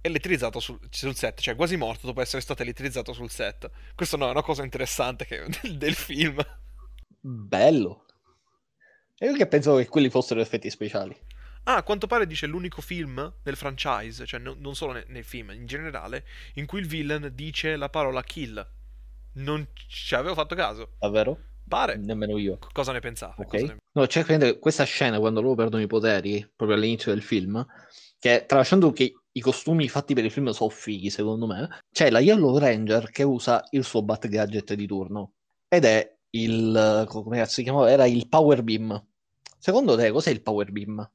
elettrizzato 0.00 0.58
sul, 0.58 0.80
sul, 0.90 1.14
set, 1.14 1.40
cioè 1.40 1.54
quasi 1.54 1.76
morto 1.76 2.08
dopo 2.08 2.20
essere 2.20 2.42
stato 2.42 2.62
elettrizzato 2.62 3.12
sul 3.12 3.30
set. 3.30 3.70
Questa 3.94 4.16
no, 4.16 4.26
è 4.26 4.30
una 4.30 4.42
cosa 4.42 4.64
interessante 4.64 5.24
che, 5.24 5.44
del, 5.62 5.78
del 5.78 5.94
film. 5.94 6.44
Bello. 7.20 8.06
E 9.16 9.26
io 9.26 9.34
che 9.34 9.46
pensavo 9.46 9.76
che 9.76 9.86
quelli 9.86 10.10
fossero 10.10 10.40
effetti 10.40 10.68
speciali. 10.68 11.16
Ah, 11.64 11.76
a 11.76 11.82
quanto 11.82 12.06
pare 12.06 12.26
dice 12.26 12.46
l'unico 12.46 12.80
film 12.80 13.32
nel 13.42 13.56
franchise, 13.56 14.26
cioè 14.26 14.40
no, 14.40 14.56
non 14.58 14.74
solo 14.74 14.92
nel, 14.92 15.04
nel, 15.08 15.24
film, 15.24 15.50
in 15.52 15.66
generale, 15.66 16.24
in 16.54 16.66
cui 16.66 16.80
il 16.80 16.86
villain 16.86 17.30
dice 17.34 17.76
la 17.76 17.88
parola 17.88 18.22
kill. 18.22 18.66
Non 19.34 19.66
ci 19.86 20.14
avevo 20.14 20.34
fatto 20.34 20.54
caso. 20.54 20.94
Davvero? 20.98 21.38
Pare. 21.66 21.96
Nemmeno 21.96 22.36
io. 22.36 22.58
Cosa 22.72 22.92
ne 22.92 23.00
pensate? 23.00 23.42
Okay. 23.42 23.66
Ne... 23.66 23.76
No, 23.92 24.06
c'è 24.06 24.24
cioè, 24.24 24.58
questa 24.58 24.84
scena 24.84 25.18
quando 25.18 25.40
loro 25.40 25.54
perdono 25.54 25.82
i 25.82 25.86
poteri, 25.86 26.46
proprio 26.54 26.76
all'inizio 26.76 27.12
del 27.12 27.22
film, 27.22 27.64
che 28.18 28.44
tralasciando 28.46 28.90
che 28.92 29.14
i 29.30 29.40
costumi 29.40 29.88
fatti 29.88 30.14
per 30.14 30.24
il 30.24 30.30
film 30.30 30.50
sono 30.50 30.68
fighi, 30.68 31.10
secondo 31.10 31.46
me, 31.46 31.80
c'è 31.90 32.10
la 32.10 32.20
Yellow 32.20 32.58
Ranger 32.58 33.10
che 33.10 33.22
usa 33.22 33.64
il 33.70 33.84
suo 33.84 34.02
Bat 34.02 34.28
Gadget 34.28 34.74
di 34.74 34.86
turno. 34.86 35.34
Ed 35.68 35.84
è 35.84 36.18
il... 36.30 37.04
come 37.08 37.46
si 37.46 37.62
chiamava? 37.62 37.90
Era 37.90 38.04
il 38.04 38.28
Power 38.28 38.62
Beam. 38.62 39.06
Secondo 39.58 39.96
te 39.96 40.10
cos'è 40.10 40.30
il 40.30 40.42
Power 40.42 40.70
Beam? 40.72 41.10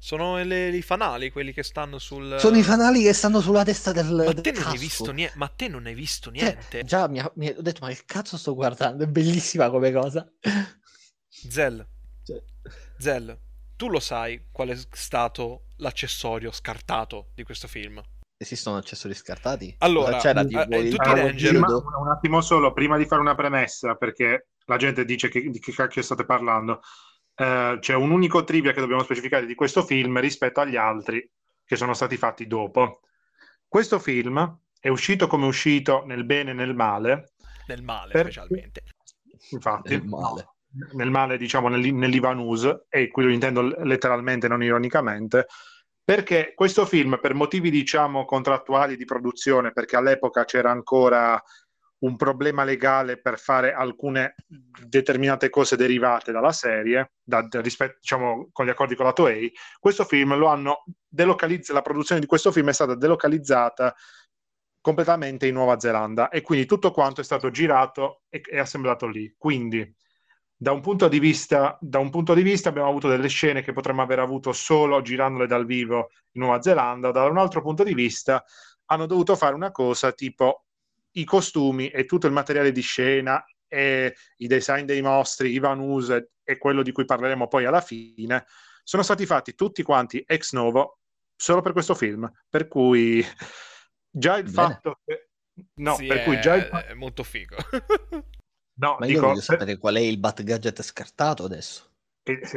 Sono 0.00 0.42
le, 0.42 0.68
i 0.68 0.82
fanali, 0.82 1.30
quelli 1.30 1.52
che 1.52 1.64
stanno 1.64 1.98
sul... 1.98 2.36
Sono 2.38 2.56
i 2.56 2.62
fanali 2.62 3.02
che 3.02 3.12
stanno 3.12 3.40
sulla 3.40 3.64
testa 3.64 3.92
del 3.92 4.06
Ma 4.06 4.32
del 4.32 4.40
te 4.40 4.52
non 4.52 4.62
casco. 4.62 4.74
hai 4.74 4.78
visto 4.78 5.10
niente? 5.10 5.36
Ma 5.36 5.48
te 5.48 5.68
non 5.68 5.86
hai 5.86 5.94
visto 5.94 6.32
cioè, 6.32 6.42
niente? 6.42 6.66
Cioè, 6.70 6.84
già 6.84 7.08
mi, 7.08 7.18
ha, 7.18 7.30
mi, 7.34 7.48
ho 7.48 7.60
detto, 7.60 7.84
ma 7.84 7.88
che 7.88 8.02
cazzo 8.06 8.36
sto 8.36 8.54
guardando? 8.54 9.04
È 9.04 9.06
bellissima 9.08 9.70
come 9.70 9.90
cosa. 9.90 10.26
Zell. 11.28 11.84
Cioè... 12.22 12.42
Zell, 12.96 13.36
tu 13.76 13.88
lo 13.88 14.00
sai 14.00 14.46
qual 14.52 14.68
è 14.68 14.78
stato 14.92 15.66
l'accessorio 15.78 16.52
scartato 16.52 17.30
di 17.34 17.42
questo 17.42 17.66
film? 17.66 18.00
Esistono 18.36 18.76
accessori 18.76 19.14
scartati? 19.14 19.74
Allora, 19.78 20.18
c'era 20.18 20.44
di, 20.44 20.54
eh, 20.54 20.90
tutti 20.90 21.08
i 21.08 21.14
Ranger... 21.14 21.50
Prima, 21.50 21.76
un 21.76 22.08
attimo 22.08 22.40
solo, 22.40 22.72
prima 22.72 22.96
di 22.96 23.04
fare 23.04 23.20
una 23.20 23.34
premessa, 23.34 23.96
perché 23.96 24.50
la 24.66 24.76
gente 24.76 25.04
dice 25.04 25.28
che, 25.28 25.40
di 25.50 25.58
che 25.58 25.72
cacchio 25.72 26.02
state 26.02 26.24
parlando 26.24 26.82
eh, 27.38 27.76
c'è 27.80 27.94
un 27.94 28.10
unico 28.10 28.42
trivia 28.42 28.72
che 28.72 28.80
dobbiamo 28.80 29.02
specificare 29.02 29.46
di 29.46 29.54
questo 29.54 29.84
film 29.84 30.18
rispetto 30.18 30.60
agli 30.60 30.76
altri 30.76 31.30
che 31.64 31.76
sono 31.76 31.94
stati 31.94 32.16
fatti 32.16 32.46
dopo. 32.46 33.02
Questo 33.66 33.98
film 33.98 34.60
è 34.80 34.88
uscito 34.88 35.26
come 35.28 35.44
è 35.44 35.48
uscito 35.48 36.04
nel 36.04 36.24
bene 36.24 36.50
e 36.50 36.54
nel 36.54 36.74
male. 36.74 37.34
Nel 37.66 37.82
male, 37.82 38.12
per... 38.12 38.22
specialmente. 38.22 38.82
Infatti. 39.50 39.90
Nel 39.90 40.04
male. 40.04 40.48
Nel 40.92 41.10
male, 41.10 41.38
diciamo, 41.38 41.68
nell- 41.68 41.94
nell'Ivanus, 41.94 42.86
e 42.88 43.08
qui 43.08 43.24
lo 43.24 43.30
intendo 43.30 43.62
letteralmente, 43.62 44.48
non 44.48 44.62
ironicamente, 44.62 45.46
perché 46.02 46.52
questo 46.54 46.86
film, 46.86 47.18
per 47.20 47.34
motivi, 47.34 47.70
diciamo, 47.70 48.24
contrattuali 48.24 48.96
di 48.96 49.04
produzione, 49.04 49.72
perché 49.72 49.96
all'epoca 49.96 50.44
c'era 50.44 50.70
ancora 50.70 51.42
un 52.00 52.16
problema 52.16 52.64
legale 52.64 53.20
per 53.20 53.38
fare 53.38 53.72
alcune 53.72 54.34
determinate 54.46 55.50
cose 55.50 55.76
derivate 55.76 56.30
dalla 56.30 56.52
serie, 56.52 57.12
da, 57.22 57.42
da, 57.42 57.60
rispetto, 57.60 57.98
diciamo, 58.00 58.48
con 58.52 58.66
gli 58.66 58.70
accordi 58.70 58.94
con 58.94 59.06
la 59.06 59.12
Toei, 59.12 59.52
questo 59.80 60.04
film 60.04 60.36
lo 60.36 60.46
hanno 60.46 60.84
delocalizzato, 61.08 61.72
la 61.72 61.82
produzione 61.82 62.20
di 62.20 62.26
questo 62.26 62.52
film 62.52 62.68
è 62.68 62.72
stata 62.72 62.94
delocalizzata 62.94 63.94
completamente 64.80 65.46
in 65.46 65.54
Nuova 65.54 65.78
Zelanda 65.78 66.28
e 66.28 66.40
quindi 66.40 66.66
tutto 66.66 66.92
quanto 66.92 67.20
è 67.20 67.24
stato 67.24 67.50
girato 67.50 68.22
e, 68.28 68.40
e 68.48 68.58
assemblato 68.58 69.06
lì. 69.06 69.34
Quindi 69.36 69.94
da 70.60 70.72
un, 70.72 70.80
punto 70.80 71.08
di 71.08 71.18
vista, 71.18 71.76
da 71.80 71.98
un 71.98 72.10
punto 72.10 72.34
di 72.34 72.42
vista 72.42 72.68
abbiamo 72.68 72.88
avuto 72.88 73.08
delle 73.08 73.28
scene 73.28 73.62
che 73.62 73.72
potremmo 73.72 74.02
aver 74.02 74.20
avuto 74.20 74.52
solo 74.52 75.02
girandole 75.02 75.46
dal 75.46 75.66
vivo 75.66 76.10
in 76.32 76.42
Nuova 76.42 76.60
Zelanda, 76.62 77.10
da 77.10 77.24
un 77.26 77.38
altro 77.38 77.60
punto 77.62 77.82
di 77.82 77.94
vista 77.94 78.44
hanno 78.86 79.06
dovuto 79.06 79.36
fare 79.36 79.54
una 79.54 79.70
cosa 79.70 80.12
tipo 80.12 80.67
i 81.20 81.24
costumi 81.24 81.88
e 81.88 82.04
tutto 82.04 82.26
il 82.26 82.32
materiale 82.32 82.72
di 82.72 82.80
scena 82.80 83.44
e 83.66 84.14
i 84.38 84.46
design 84.46 84.84
dei 84.84 85.02
mostri, 85.02 85.52
i 85.52 85.58
Vanus 85.58 86.10
e 86.42 86.56
quello 86.56 86.82
di 86.82 86.92
cui 86.92 87.04
parleremo 87.04 87.46
poi 87.48 87.66
alla 87.66 87.80
fine, 87.80 88.46
sono 88.82 89.02
stati 89.02 89.26
fatti 89.26 89.54
tutti 89.54 89.82
quanti 89.82 90.22
ex 90.26 90.52
novo 90.52 91.00
solo 91.36 91.60
per 91.60 91.72
questo 91.72 91.94
film. 91.94 92.30
Per 92.48 92.68
cui 92.68 93.22
già 94.10 94.36
il 94.36 94.44
Bene. 94.44 94.54
fatto 94.54 95.00
che... 95.04 95.28
No, 95.74 95.96
sì, 95.96 96.06
per 96.06 96.18
è, 96.18 96.24
cui 96.24 96.40
già 96.40 96.54
il... 96.54 96.64
è 96.64 96.94
molto 96.94 97.22
figo. 97.22 97.56
no, 98.80 98.96
Ma 98.98 99.06
dico, 99.06 99.20
io 99.20 99.26
voglio 99.26 99.40
sapere 99.40 99.76
qual 99.76 99.96
è 99.96 100.00
il 100.00 100.18
Bat 100.18 100.42
Gadget 100.42 100.82
scartato 100.82 101.44
adesso. 101.44 101.90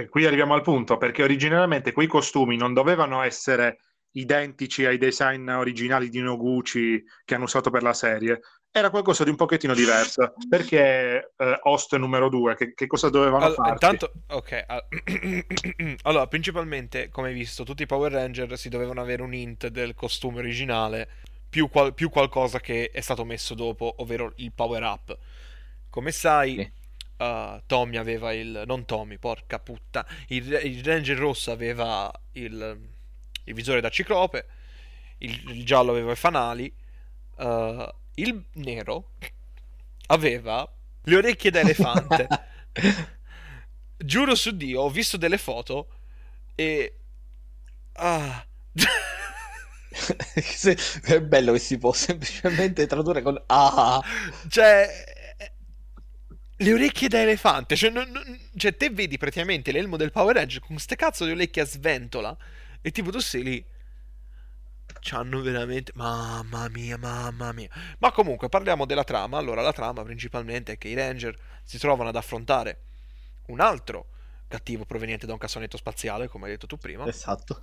qui 0.09 0.25
arriviamo 0.25 0.53
al 0.53 0.61
punto, 0.61 0.97
perché 0.97 1.23
originariamente 1.23 1.91
quei 1.91 2.07
costumi 2.07 2.57
non 2.57 2.73
dovevano 2.73 3.21
essere 3.23 3.79
identici 4.13 4.85
ai 4.85 4.97
design 4.97 5.47
originali 5.49 6.09
di 6.09 6.19
Noguchi 6.19 7.03
che 7.23 7.35
hanno 7.35 7.45
usato 7.45 7.69
per 7.69 7.83
la 7.83 7.93
serie. 7.93 8.41
Era 8.73 8.89
qualcosa 8.89 9.23
di 9.23 9.29
un 9.29 9.35
pochettino 9.35 9.73
diverso. 9.73 10.33
Perché 10.47 11.33
eh, 11.35 11.59
Host 11.63 11.95
numero 11.97 12.29
2? 12.29 12.55
Che, 12.55 12.73
che, 12.73 12.87
cosa 12.87 13.09
dovevano 13.09 13.45
allora, 13.45 13.55
fare? 13.55 13.71
Intanto, 13.71 14.11
ok. 14.27 15.95
allora, 16.03 16.27
principalmente, 16.27 17.09
come 17.09 17.29
hai 17.29 17.33
visto, 17.33 17.63
tutti 17.63 17.83
i 17.83 17.87
Power 17.87 18.11
Ranger 18.13 18.57
si 18.57 18.69
dovevano 18.69 19.01
avere 19.01 19.21
un 19.21 19.33
hint 19.33 19.67
del 19.67 19.93
costume 19.93 20.39
originale 20.39 21.09
più, 21.49 21.69
qual- 21.69 21.93
più 21.93 22.09
qualcosa 22.09 22.61
che 22.61 22.91
è 22.91 23.01
stato 23.01 23.25
messo 23.25 23.53
dopo, 23.55 23.95
ovvero 23.97 24.31
il 24.37 24.53
power 24.53 24.83
up. 24.83 25.17
Come 25.89 26.11
sai, 26.13 26.55
sì. 26.55 26.71
uh, 27.23 27.61
Tommy 27.65 27.97
aveva 27.97 28.31
il. 28.31 28.63
Non 28.65 28.85
Tommy, 28.85 29.17
porca 29.17 29.59
putta. 29.59 30.05
Il, 30.27 30.49
il 30.63 30.81
Ranger 30.81 31.17
rosso 31.17 31.51
aveva 31.51 32.09
il, 32.33 32.89
il, 33.51 33.55
visore 33.55 33.81
da 33.81 33.89
ciclope. 33.89 34.45
Il, 35.19 35.49
il 35.49 35.65
giallo 35.65 35.91
aveva 35.91 36.11
i 36.11 36.15
fanali. 36.15 36.73
Uh, 37.35 37.87
il 38.15 38.43
nero 38.53 39.11
aveva 40.07 40.69
le 41.03 41.15
orecchie 41.15 41.51
da 41.51 41.61
elefante. 41.61 42.27
Giuro 43.97 44.35
su 44.35 44.55
Dio, 44.55 44.81
ho 44.81 44.89
visto 44.89 45.17
delle 45.17 45.37
foto 45.37 45.87
e. 46.55 46.95
Ah. 47.93 48.45
è 51.03 51.21
bello 51.21 51.53
che 51.53 51.59
si 51.59 51.77
può 51.77 51.91
semplicemente 51.91 52.87
tradurre 52.87 53.21
con 53.21 53.41
ah. 53.47 54.01
Cioè, 54.47 54.89
le 56.57 56.73
orecchie 56.73 57.07
da 57.07 57.21
elefante. 57.21 57.75
Cioè, 57.75 57.89
non, 57.89 58.09
non, 58.09 58.39
cioè, 58.55 58.75
te 58.75 58.89
vedi 58.89 59.17
praticamente 59.17 59.71
l'elmo 59.71 59.97
del 59.97 60.11
Power 60.11 60.37
Edge 60.37 60.59
con 60.59 60.77
ste 60.77 60.95
cazzo 60.95 61.25
di 61.25 61.31
orecchie 61.31 61.61
a 61.61 61.65
sventola. 61.65 62.37
E 62.81 62.91
tipo, 62.91 63.11
tu 63.11 63.19
sei 63.19 63.43
lì. 63.43 63.65
C'hanno 64.99 65.41
veramente. 65.41 65.91
Mamma 65.95 66.67
mia, 66.69 66.97
mamma 66.97 67.51
mia. 67.51 67.69
Ma 67.99 68.11
comunque, 68.11 68.49
parliamo 68.49 68.85
della 68.85 69.03
trama. 69.03 69.37
Allora, 69.37 69.61
la 69.61 69.73
trama 69.73 70.03
principalmente 70.03 70.73
è 70.73 70.77
che 70.77 70.89
i 70.89 70.93
Ranger 70.93 71.37
si 71.63 71.77
trovano 71.77 72.09
ad 72.09 72.15
affrontare 72.15 72.81
un 73.47 73.59
altro 73.59 74.09
cattivo 74.47 74.85
proveniente 74.85 75.25
da 75.25 75.33
un 75.33 75.39
cassonetto 75.39 75.77
spaziale, 75.77 76.27
come 76.27 76.45
hai 76.45 76.51
detto 76.51 76.67
tu 76.67 76.77
prima. 76.77 77.07
Esatto 77.07 77.61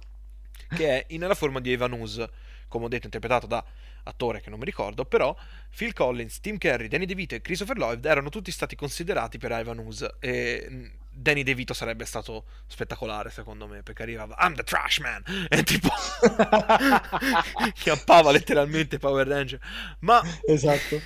che 0.68 1.06
è 1.06 1.16
nella 1.16 1.34
forma 1.34 1.60
di 1.60 1.72
Evanus, 1.72 2.24
come 2.66 2.84
ho 2.86 2.88
detto 2.88 3.06
interpretato 3.06 3.46
da 3.46 3.64
attore 4.04 4.40
che 4.40 4.50
non 4.50 4.58
mi 4.58 4.64
ricordo, 4.64 5.04
però 5.04 5.34
Phil 5.74 5.92
Collins, 5.92 6.40
Tim 6.40 6.58
Curry, 6.58 6.88
Danny 6.88 7.06
DeVito 7.06 7.34
e 7.34 7.40
Christopher 7.40 7.76
Lloyd 7.76 8.04
erano 8.04 8.28
tutti 8.28 8.50
stati 8.50 8.76
considerati 8.76 9.38
per 9.38 9.52
Evanus 9.52 10.06
e 10.18 10.66
mm, 10.68 10.86
Danny 11.18 11.42
DeVito 11.42 11.74
sarebbe 11.74 12.04
stato 12.04 12.44
spettacolare 12.66 13.30
secondo 13.30 13.66
me 13.66 13.82
perché 13.82 14.02
arrivava 14.02 14.36
I'm 14.40 14.54
the 14.54 14.62
trash 14.62 14.98
man 14.98 15.22
e 15.48 15.62
tipo 15.62 15.90
chiappava 17.74 18.30
letteralmente 18.30 18.98
Power 18.98 19.26
Ranger 19.26 19.60
ma 20.00 20.22
esatto 20.46 21.00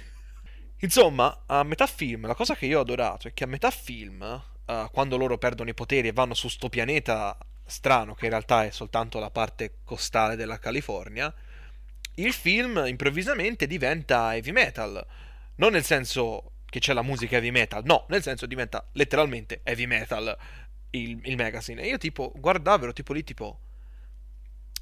insomma 0.79 1.45
a 1.47 1.63
metà 1.63 1.87
film 1.87 2.27
la 2.27 2.35
cosa 2.35 2.55
che 2.55 2.67
io 2.67 2.79
ho 2.79 2.83
adorato 2.83 3.29
è 3.29 3.33
che 3.33 3.45
a 3.45 3.47
metà 3.47 3.71
film 3.71 4.21
uh, 4.67 4.91
quando 4.91 5.17
loro 5.17 5.39
perdono 5.39 5.71
i 5.71 5.75
poteri 5.75 6.09
e 6.09 6.13
vanno 6.13 6.35
su 6.35 6.49
sto 6.49 6.69
pianeta 6.69 7.37
strano 7.65 8.15
che 8.15 8.27
in 8.27 8.31
realtà 8.31 8.65
è 8.65 8.71
soltanto 8.71 9.19
la 9.19 9.31
parte 9.31 9.79
costale 9.85 10.37
della 10.37 10.59
California, 10.59 11.33
il 12.17 12.33
film 12.33 12.85
improvvisamente 12.87 13.67
diventa 13.67 14.35
heavy 14.35 14.53
metal. 14.53 15.05
Non 15.57 15.73
nel 15.73 15.85
senso 15.85 16.52
che 16.73 16.81
c'è 16.81 16.95
la 16.95 17.03
musica 17.03 17.37
heavy 17.37 17.51
metal, 17.51 17.83
no, 17.85 18.07
nel 18.09 18.23
senso 18.23 18.47
diventa 18.47 18.89
letteralmente 18.93 19.61
heavy 19.63 19.85
metal 19.85 20.35
il, 20.93 21.21
il 21.25 21.37
magazine. 21.37 21.83
E 21.83 21.89
io 21.89 21.99
tipo 21.99 22.33
guardavo, 22.35 22.85
ero 22.85 22.93
tipo 22.95 23.13
lì 23.13 23.23
tipo... 23.23 23.61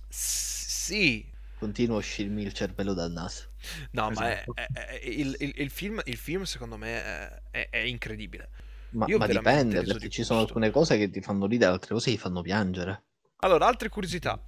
Sì. 0.09 1.28
Continua 1.59 1.97
a 1.97 1.99
uscirmi 1.99 2.42
il 2.42 2.52
cervello 2.52 2.94
dal 2.94 3.11
naso. 3.11 3.54
No, 3.90 4.09
esatto. 4.09 4.52
ma 4.54 4.62
è, 4.62 4.68
è, 4.73 4.73
è, 4.73 5.00
il, 5.02 5.35
il, 5.40 5.52
il, 5.56 5.70
film, 5.70 6.00
il, 6.04 6.16
film, 6.16 6.44
secondo 6.44 6.76
me 6.76 7.42
è, 7.50 7.78
incredibile. 7.78 8.50
Ma, 8.90 9.06
ma 9.09 9.26
dipende, 9.26 9.82
perché 9.82 10.09
ci 10.09 10.23
sono 10.23 10.38
alcune 10.38 10.70
cose 10.70 10.97
che 10.97 11.11
ti 11.11 11.20
fanno 11.20 11.47
ridere, 11.47 11.73
altre 11.73 11.92
cose 11.92 12.12
ti 12.12 12.18
fanno 12.18 12.40
piangere. 12.40 13.02
Allora, 13.38 13.66
altre 13.66 13.88
curiosità. 13.88 14.40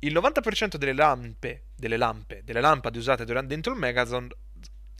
Il 0.00 0.12
90% 0.12 0.74
delle 0.74 0.94
lampe, 0.94 1.66
delle 1.76 1.96
lampe, 1.96 2.42
delle 2.42 2.60
lampade 2.60 2.98
usate 2.98 3.24
durante, 3.24 3.54
dentro 3.54 3.72
il 3.72 3.78
Megazord 3.78 4.36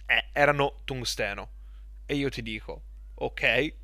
eh, 0.09 0.29
erano 0.33 0.81
tungsteno. 0.85 1.51
E 2.07 2.17
io 2.17 2.31
ti 2.31 2.43
dico, 2.43 2.83
ok. 3.15 3.75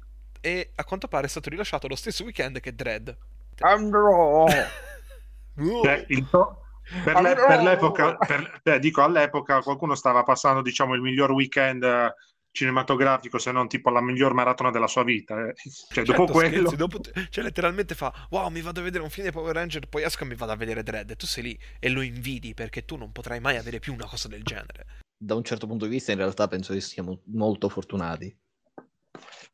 E 0.40 0.70
a 0.74 0.84
quanto 0.84 1.08
pare 1.08 1.26
è 1.26 1.28
stato 1.28 1.50
rilasciato 1.50 1.86
lo 1.86 1.96
stesso 1.96 2.24
weekend 2.24 2.60
che 2.60 2.74
Dread. 2.74 3.16
Andrò! 3.58 4.46
Beh, 5.54 6.06
to- 6.30 6.62
per, 7.04 7.20
le- 7.20 7.34
per, 7.34 7.62
l'epoca, 7.62 8.16
per, 8.16 8.60
beh, 8.62 8.78
dico 8.80 9.02
all'epoca 9.02 9.60
qualcuno 9.60 9.94
stava 9.94 10.24
passando 10.24 10.62
diciamo 10.62 10.94
il 10.94 11.00
miglior 11.00 11.30
weekend 11.30 12.12
cinematografico 12.50 13.38
se 13.38 13.52
non 13.52 13.68
tipo 13.68 13.90
la 13.90 14.02
miglior 14.02 14.34
maratona 14.34 14.70
della 14.70 14.86
sua 14.86 15.04
vita. 15.04 15.46
Eh. 15.46 15.54
Cioè, 15.54 16.04
certo, 16.04 16.12
dopo 16.12 16.32
quello... 16.32 16.56
Scherzi, 16.56 16.76
dopo... 16.76 17.00
Cioè, 17.30 17.44
letteralmente 17.44 17.94
fa, 17.94 18.12
wow, 18.30 18.48
mi 18.48 18.60
vado 18.60 18.80
a 18.80 18.82
vedere 18.82 19.02
un 19.02 19.10
film 19.10 19.26
di 19.26 19.32
Power 19.32 19.54
Ranger, 19.54 19.88
poi 19.88 20.02
esco 20.02 20.24
e 20.24 20.26
mi 20.26 20.34
vado 20.34 20.52
a 20.52 20.56
vedere 20.56 20.82
Dread. 20.82 21.10
E 21.10 21.16
tu 21.16 21.26
sei 21.26 21.42
lì 21.42 21.58
e 21.78 21.88
lo 21.88 22.00
invidi 22.00 22.54
perché 22.54 22.84
tu 22.84 22.96
non 22.96 23.12
potrai 23.12 23.40
mai 23.40 23.56
avere 23.56 23.78
più 23.78 23.92
una 23.92 24.06
cosa 24.06 24.28
del 24.28 24.42
genere. 24.42 24.86
Da 25.24 25.34
un 25.34 25.42
certo 25.42 25.66
punto 25.66 25.86
di 25.86 25.90
vista, 25.90 26.12
in 26.12 26.18
realtà, 26.18 26.48
penso 26.48 26.74
che 26.74 26.80
siamo 26.80 27.22
molto 27.28 27.70
fortunati. 27.70 28.36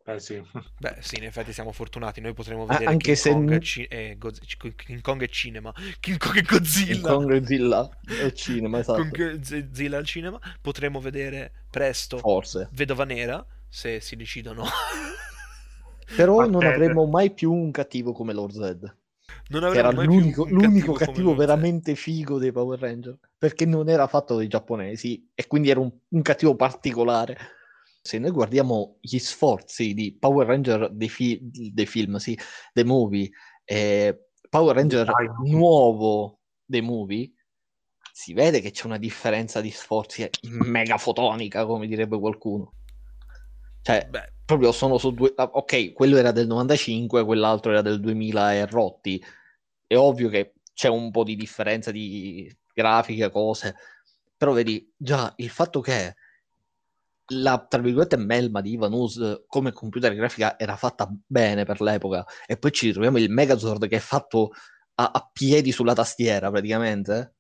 Eh 0.05 0.19
sì. 0.19 0.43
Beh, 0.81 0.97
sì, 0.99 1.19
in 1.19 1.25
effetti 1.25 1.53
siamo 1.53 1.71
fortunati. 1.71 2.21
Noi 2.21 2.35
potremo 2.35 2.67
vedere 2.67 2.87
Anche 2.87 3.13
King, 3.13 3.17
se... 3.17 3.31
Kong 3.31 3.53
e 3.53 3.61
ci... 3.61 3.85
eh, 3.85 4.17
Goz... 4.19 4.41
King 4.75 5.01
Kong 5.01 5.23
e 5.23 5.29
cinema. 5.29 5.73
King 6.01 6.19
Kong 6.19 6.39
e 6.39 6.43
Godzilla. 6.43 6.93
King 6.93 7.01
Kong 7.03 7.31
e 7.31 7.39
Godzilla 7.39 7.91
al 8.23 8.33
cinema, 8.33 8.79
esatto. 8.81 9.03
King 9.03 9.39
Godzilla 9.39 9.99
al 9.99 10.05
cinema. 10.05 10.41
Potremo 10.61 11.01
vedere 11.01 11.53
presto 11.71 12.19
Forse. 12.19 12.69
Vedova 12.73 13.05
Nera, 13.05 13.47
se 13.69 14.01
si 14.01 14.17
decidono. 14.17 14.65
Però 16.17 16.49
non 16.49 16.65
avremo 16.65 17.07
mai 17.07 17.31
più 17.31 17.53
un 17.53 17.71
cattivo 17.71 18.13
come 18.13 18.33
Lord 18.33 18.55
Zed. 18.55 18.97
Non 19.51 19.65
era 19.75 19.91
l'unico, 19.91 20.47
l'unico 20.49 20.93
cattivo, 20.93 21.13
cattivo 21.13 21.35
veramente 21.35 21.95
figo 21.95 22.39
dei 22.39 22.53
Power 22.53 22.79
Ranger. 22.79 23.19
Perché 23.37 23.67
non 23.67 23.89
era 23.89 24.07
fatto 24.07 24.37
dai 24.37 24.47
giapponesi 24.47 25.31
e 25.35 25.47
quindi 25.47 25.71
era 25.71 25.81
un, 25.81 25.91
un 26.09 26.23
cattivo 26.23 26.55
particolare 26.55 27.37
se 28.03 28.19
noi 28.19 28.31
guardiamo 28.31 28.97
gli 29.01 29.19
sforzi 29.19 29.93
di 29.93 30.17
Power 30.19 30.47
Ranger 30.47 30.91
dei, 30.91 31.09
fi- 31.09 31.39
dei 31.43 31.87
film, 31.87 32.17
sì, 32.17 32.39
dei 32.73 32.85
movie, 32.85 33.31
e 33.65 34.29
Power 34.49 34.75
Ranger 34.75 35.05
Dai. 35.05 35.29
nuovo 35.51 36.41
dei 36.65 36.81
movie, 36.81 37.31
si 38.13 38.33
vede 38.33 38.61
che 38.61 38.71
c'è 38.71 38.87
una 38.87 38.99
differenza 38.99 39.61
di 39.61 39.71
sforzi 39.71 40.29
mega 40.49 40.97
fotonica, 40.97 41.67
come 41.67 41.87
direbbe 41.87 42.19
qualcuno. 42.19 42.75
Cioè, 43.83 44.07
Beh. 44.11 44.33
proprio 44.45 44.73
sono 44.73 44.99
su 44.99 45.13
due... 45.13 45.33
Ah, 45.37 45.51
ok, 45.53 45.93
quello 45.93 46.17
era 46.17 46.33
del 46.33 46.47
95, 46.47 47.25
quell'altro 47.25 47.71
era 47.71 47.83
del 47.83 48.01
2000 48.01 48.55
e 48.55 48.67
rotti. 48.67 49.23
È 49.91 49.97
ovvio 49.97 50.29
che 50.29 50.53
c'è 50.73 50.87
un 50.87 51.11
po' 51.11 51.25
di 51.25 51.35
differenza 51.35 51.91
di 51.91 52.49
grafiche, 52.73 53.29
cose. 53.29 53.75
Però 54.37 54.53
vedi, 54.53 54.89
già 54.97 55.33
il 55.39 55.51
fatto 55.51 55.81
che 55.81 56.15
la 57.33 57.67
tra 57.69 57.83
virgolette 57.83 58.17
melma 58.17 58.61
di 58.61 58.75
Ivanus 58.75 59.43
come 59.49 59.73
computer 59.73 60.15
grafica 60.15 60.57
era 60.57 60.77
fatta 60.77 61.09
bene 61.27 61.65
per 61.65 61.81
l'epoca 61.81 62.25
e 62.47 62.57
poi 62.57 62.71
ci 62.71 62.87
ritroviamo 62.87 63.19
il 63.19 63.31
Megazord 63.31 63.89
che 63.89 63.97
è 63.97 64.01
fatto 64.01 64.51
a, 64.95 65.11
a 65.13 65.31
piedi 65.33 65.73
sulla 65.73 65.95
tastiera 65.95 66.51
praticamente 66.51 67.35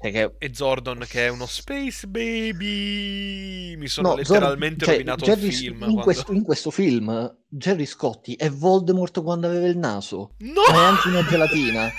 che... 0.00 0.34
e 0.38 0.54
Zordon 0.54 1.04
che 1.08 1.26
è 1.26 1.28
uno 1.28 1.46
space 1.46 2.06
baby. 2.06 3.76
Mi 3.76 3.86
sono 3.88 4.10
no, 4.10 4.16
letteralmente 4.16 4.84
Zord... 4.84 4.96
rovinato 4.96 5.24
cioè, 5.24 5.36
il 5.36 5.52
film 5.52 5.74
in, 5.74 5.78
quando... 5.78 6.00
questo, 6.02 6.32
in, 6.32 6.42
questo, 6.42 6.70
film 6.70 7.36
Jerry 7.48 7.86
Scotti 7.86 8.34
è 8.34 8.50
Voldemort 8.50 9.22
quando 9.22 9.46
aveva 9.46 9.66
il 9.66 9.78
naso. 9.78 10.34
No! 10.38 10.62
ma 10.70 10.82
è 10.82 10.84
anche 10.84 11.08
una 11.08 11.24
gelatina. 11.24 11.90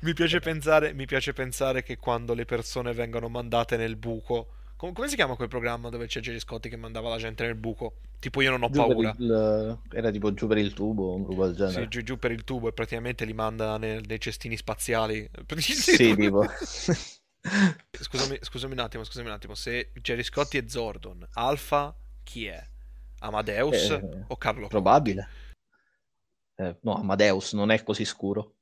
Mi, 0.00 0.12
piace 0.12 0.40
pensare, 0.40 0.92
mi 0.92 1.06
piace 1.06 1.32
pensare 1.32 1.82
che 1.82 1.96
quando 1.96 2.34
le 2.34 2.44
persone 2.44 2.92
vengono 2.92 3.28
mandate 3.28 3.76
nel 3.76 3.96
buco 3.96 4.48
come, 4.76 4.92
come, 4.92 5.08
si 5.08 5.14
chiama 5.14 5.36
quel 5.36 5.48
programma 5.48 5.88
dove 5.88 6.06
c'è 6.06 6.20
Jerry 6.20 6.38
Scotti 6.38 6.68
che 6.68 6.76
mandava 6.76 7.08
la 7.08 7.18
gente 7.18 7.44
nel 7.44 7.54
buco? 7.54 7.96
Tipo 8.18 8.40
io 8.40 8.50
non 8.50 8.62
ho 8.62 8.70
giù 8.70 8.80
paura. 8.80 9.14
Il, 9.18 9.78
era 9.92 10.10
tipo 10.10 10.32
giù 10.32 10.46
per 10.46 10.58
il 10.58 10.72
tubo, 10.72 11.14
un 11.14 11.26
del 11.26 11.54
genere. 11.54 11.82
Sì, 11.82 11.88
giù, 11.88 12.02
giù, 12.02 12.18
per 12.18 12.30
il 12.30 12.44
tubo 12.44 12.68
e 12.68 12.72
praticamente 12.72 13.24
li 13.24 13.32
manda 13.34 13.76
nei, 13.76 14.00
nei 14.06 14.20
cestini 14.20 14.56
spaziali. 14.56 15.28
Sì, 15.56 16.14
tipo. 16.14 16.44
scusami, 17.90 18.38
scusami 18.40 18.72
un 18.72 18.78
attimo, 18.78 19.04
scusami 19.04 19.28
un 19.28 19.34
attimo. 19.34 19.54
Se 19.54 19.90
Jerry 20.00 20.22
Scotti 20.22 20.58
è 20.58 20.64
Zordon, 20.66 21.26
Alfa 21.34 21.94
chi 22.22 22.46
è? 22.46 22.66
Amadeus 23.20 23.90
eh, 23.90 24.24
o 24.26 24.36
Carlo? 24.36 24.68
Probabile. 24.68 25.28
Eh, 26.56 26.76
no, 26.80 26.96
Amadeus 26.96 27.52
non 27.52 27.70
è 27.70 27.82
così 27.82 28.04
scuro. 28.04 28.54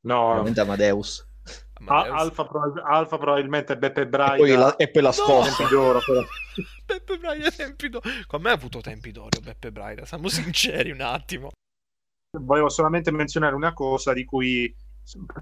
No, 0.00 0.28
veramente 0.28 0.60
Amadeus. 0.60 1.26
Alfa, 1.86 2.48
Alfa, 2.84 3.18
probabilmente 3.18 3.76
Beppe 3.76 4.06
Braia 4.06 4.34
e 4.34 4.38
poi 4.38 4.50
la, 4.50 4.76
e 4.76 4.90
poi 4.90 5.02
la 5.02 5.12
scossa 5.12 5.68
no! 5.68 6.00
Beppe 6.86 7.18
Braia 7.18 7.50
tempi 7.50 7.88
d'oro 7.88 8.08
con 8.26 8.40
me 8.40 8.50
ha 8.50 8.54
avuto 8.54 8.80
tempi 8.80 9.10
d'oro 9.10 9.40
Beppe 9.42 9.72
Braia 9.72 10.04
siamo 10.04 10.28
sinceri 10.28 10.90
un 10.90 11.00
attimo 11.00 11.50
volevo 12.40 12.68
solamente 12.68 13.10
menzionare 13.10 13.54
una 13.54 13.72
cosa 13.72 14.12
di 14.12 14.24
cui 14.24 14.74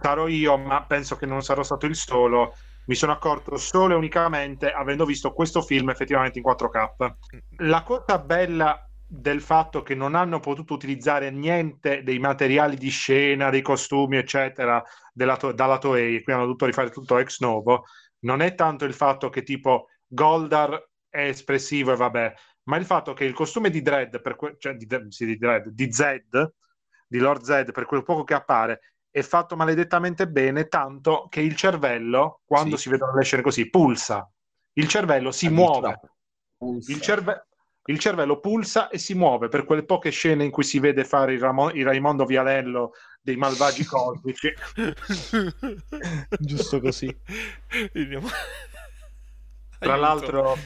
sarò 0.01 0.27
io, 0.27 0.57
ma 0.57 0.85
penso 0.85 1.17
che 1.17 1.27
non 1.27 1.43
sarò 1.43 1.63
stato 1.63 1.87
il 1.87 1.95
solo. 1.95 2.55
Mi 2.87 2.95
sono 2.95 3.13
accorto 3.13 3.57
solo 3.57 3.95
e 3.95 3.97
unicamente 3.97 4.71
avendo 4.73 5.05
visto 5.05 5.33
questo 5.33 5.63
film 5.63 5.91
effettivamente 5.91 6.39
in 6.39 6.45
4K. 6.45 7.15
La 7.59 7.83
cosa 7.85 8.19
bella 8.19 8.89
del 9.15 9.43
fatto 9.43 9.83
che 9.83 9.95
non 9.95 10.15
hanno 10.15 10.41
potuto 10.41 10.73
utilizzare 10.73 11.31
niente 11.31 12.03
dei 12.03 12.19
materiali 12.19 12.77
di 12.77 12.89
scena, 12.89 13.51
dei 13.51 13.61
costumi, 13.61 14.17
eccetera, 14.17 14.83
della 15.13 15.37
to- 15.37 15.53
dalla 15.53 15.77
Toei, 15.77 16.23
qui 16.23 16.33
hanno 16.33 16.47
dovuto 16.47 16.65
rifare 16.65 16.89
tutto 16.89 17.19
ex 17.19 17.41
novo, 17.41 17.85
non 18.21 18.41
è 18.41 18.55
tanto 18.55 18.87
il 18.87 18.95
fatto 18.95 19.29
che 19.29 19.43
tipo 19.43 19.89
Goldar 20.07 20.89
è 21.11 21.27
espressivo 21.27 21.93
e 21.93 21.97
vabbè, 21.97 22.35
ma 22.65 22.79
il 22.79 22.87
fatto 22.87 23.13
che 23.13 23.25
il 23.25 23.35
costume 23.35 23.69
di 23.69 23.83
Dredd, 23.83 24.17
per 24.17 24.35
que- 24.35 24.57
cioè 24.59 24.77
di, 24.77 24.87
sì, 25.11 25.27
di, 25.27 25.37
Dredd, 25.37 25.69
di 25.69 25.93
Zed, 25.93 26.55
di 27.07 27.19
Lord 27.19 27.43
Zed, 27.43 27.71
per 27.71 27.85
quel 27.85 28.05
poco 28.05 28.25
che 28.25 28.33
appare, 28.33 28.81
è 29.11 29.21
fatto 29.21 29.57
maledettamente 29.57 30.27
bene, 30.27 30.69
tanto 30.69 31.27
che 31.29 31.43
il 31.43 31.55
cervello, 31.55 32.41
quando 32.47 32.77
sì. 32.77 32.85
si 32.85 32.89
vedono 32.89 33.15
le 33.15 33.25
scene 33.25 33.43
così, 33.43 33.69
pulsa. 33.69 34.27
Il 34.73 34.89
cervello 34.89 35.31
si 35.33 35.51
muove. 35.51 36.01
Il, 36.87 37.01
cerve- 37.03 37.49
il, 37.87 37.99
cervello 37.99 38.39
pulsa 38.41 38.89
e 38.89 38.99
si 38.99 39.15
muove 39.15 39.49
per 39.49 39.65
quelle 39.65 39.85
poche 39.85 40.11
scene 40.11 40.45
in 40.45 40.51
cui 40.51 40.65
si 40.65 40.79
vede 40.79 41.05
fare 41.05 41.35
il, 41.35 41.41
Ramo- 41.41 41.71
il 41.71 41.85
Raimondo 41.85 42.25
Vialello 42.25 42.93
dei 43.21 43.37
malvagi 43.37 43.85
cosmici. 43.85 44.53
Giusto 46.39 46.81
così. 46.81 47.15
Tra 49.79 49.97
l'altro, 49.97 50.57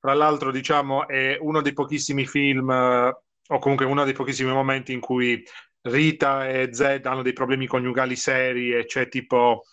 tra 0.00 0.14
l'altro, 0.14 0.50
diciamo, 0.52 1.08
è 1.08 1.36
uno 1.40 1.60
dei 1.60 1.72
pochissimi 1.72 2.24
film, 2.26 2.70
eh, 2.70 3.16
o 3.48 3.58
comunque 3.58 3.86
uno 3.86 4.04
dei 4.04 4.12
pochissimi 4.12 4.52
momenti 4.52 4.92
in 4.92 5.00
cui 5.00 5.42
Rita 5.82 6.48
e 6.48 6.68
Zed 6.72 7.06
hanno 7.06 7.22
dei 7.22 7.32
problemi 7.32 7.66
coniugali 7.66 8.14
seri 8.14 8.72
e 8.72 8.84
c'è 8.84 9.08
tipo 9.08 9.64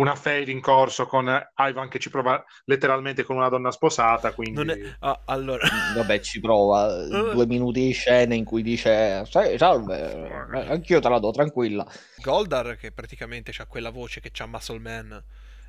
un 0.00 0.08
affair 0.08 0.48
in 0.48 0.60
corso 0.60 1.06
con 1.06 1.26
Ivan 1.56 1.88
che 1.88 1.98
ci 1.98 2.10
prova 2.10 2.42
letteralmente 2.64 3.22
con 3.22 3.36
una 3.36 3.48
donna 3.48 3.70
sposata. 3.70 4.32
Quindi... 4.32 4.72
È... 4.72 4.96
Ah, 5.00 5.20
allora... 5.26 5.66
Vabbè, 5.94 6.20
ci 6.20 6.40
prova 6.40 7.06
due 7.06 7.46
minuti 7.46 7.80
di 7.80 7.92
scena 7.92 8.34
in 8.34 8.44
cui 8.44 8.62
dice: 8.62 9.24
Salve, 9.26 10.46
anch'io 10.68 11.00
te 11.00 11.08
la 11.08 11.18
do 11.18 11.30
tranquilla. 11.30 11.86
Goldar, 12.16 12.76
che 12.76 12.92
praticamente 12.92 13.52
ha 13.58 13.66
quella 13.66 13.90
voce 13.90 14.20
che 14.20 14.30
c'ha 14.32 14.46
Muscle 14.46 14.78
Man. 14.78 15.22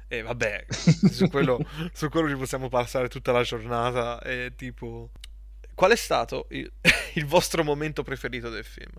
E 0.08 0.22
vabbè, 0.22 0.66
su 0.72 1.30
quello, 1.30 1.60
su 1.94 2.10
quello 2.10 2.28
ci 2.28 2.36
possiamo 2.36 2.70
passare 2.70 3.08
tutta 3.10 3.32
la 3.32 3.44
giornata. 3.44 4.22
E 4.22 4.54
tipo, 4.56 5.12
qual 5.76 5.92
è 5.92 5.96
stato 5.96 6.48
il, 6.50 6.72
il 7.16 7.26
vostro 7.26 7.64
momento 7.64 8.04
preferito 8.04 8.50
del 8.50 8.66
film? 8.66 8.92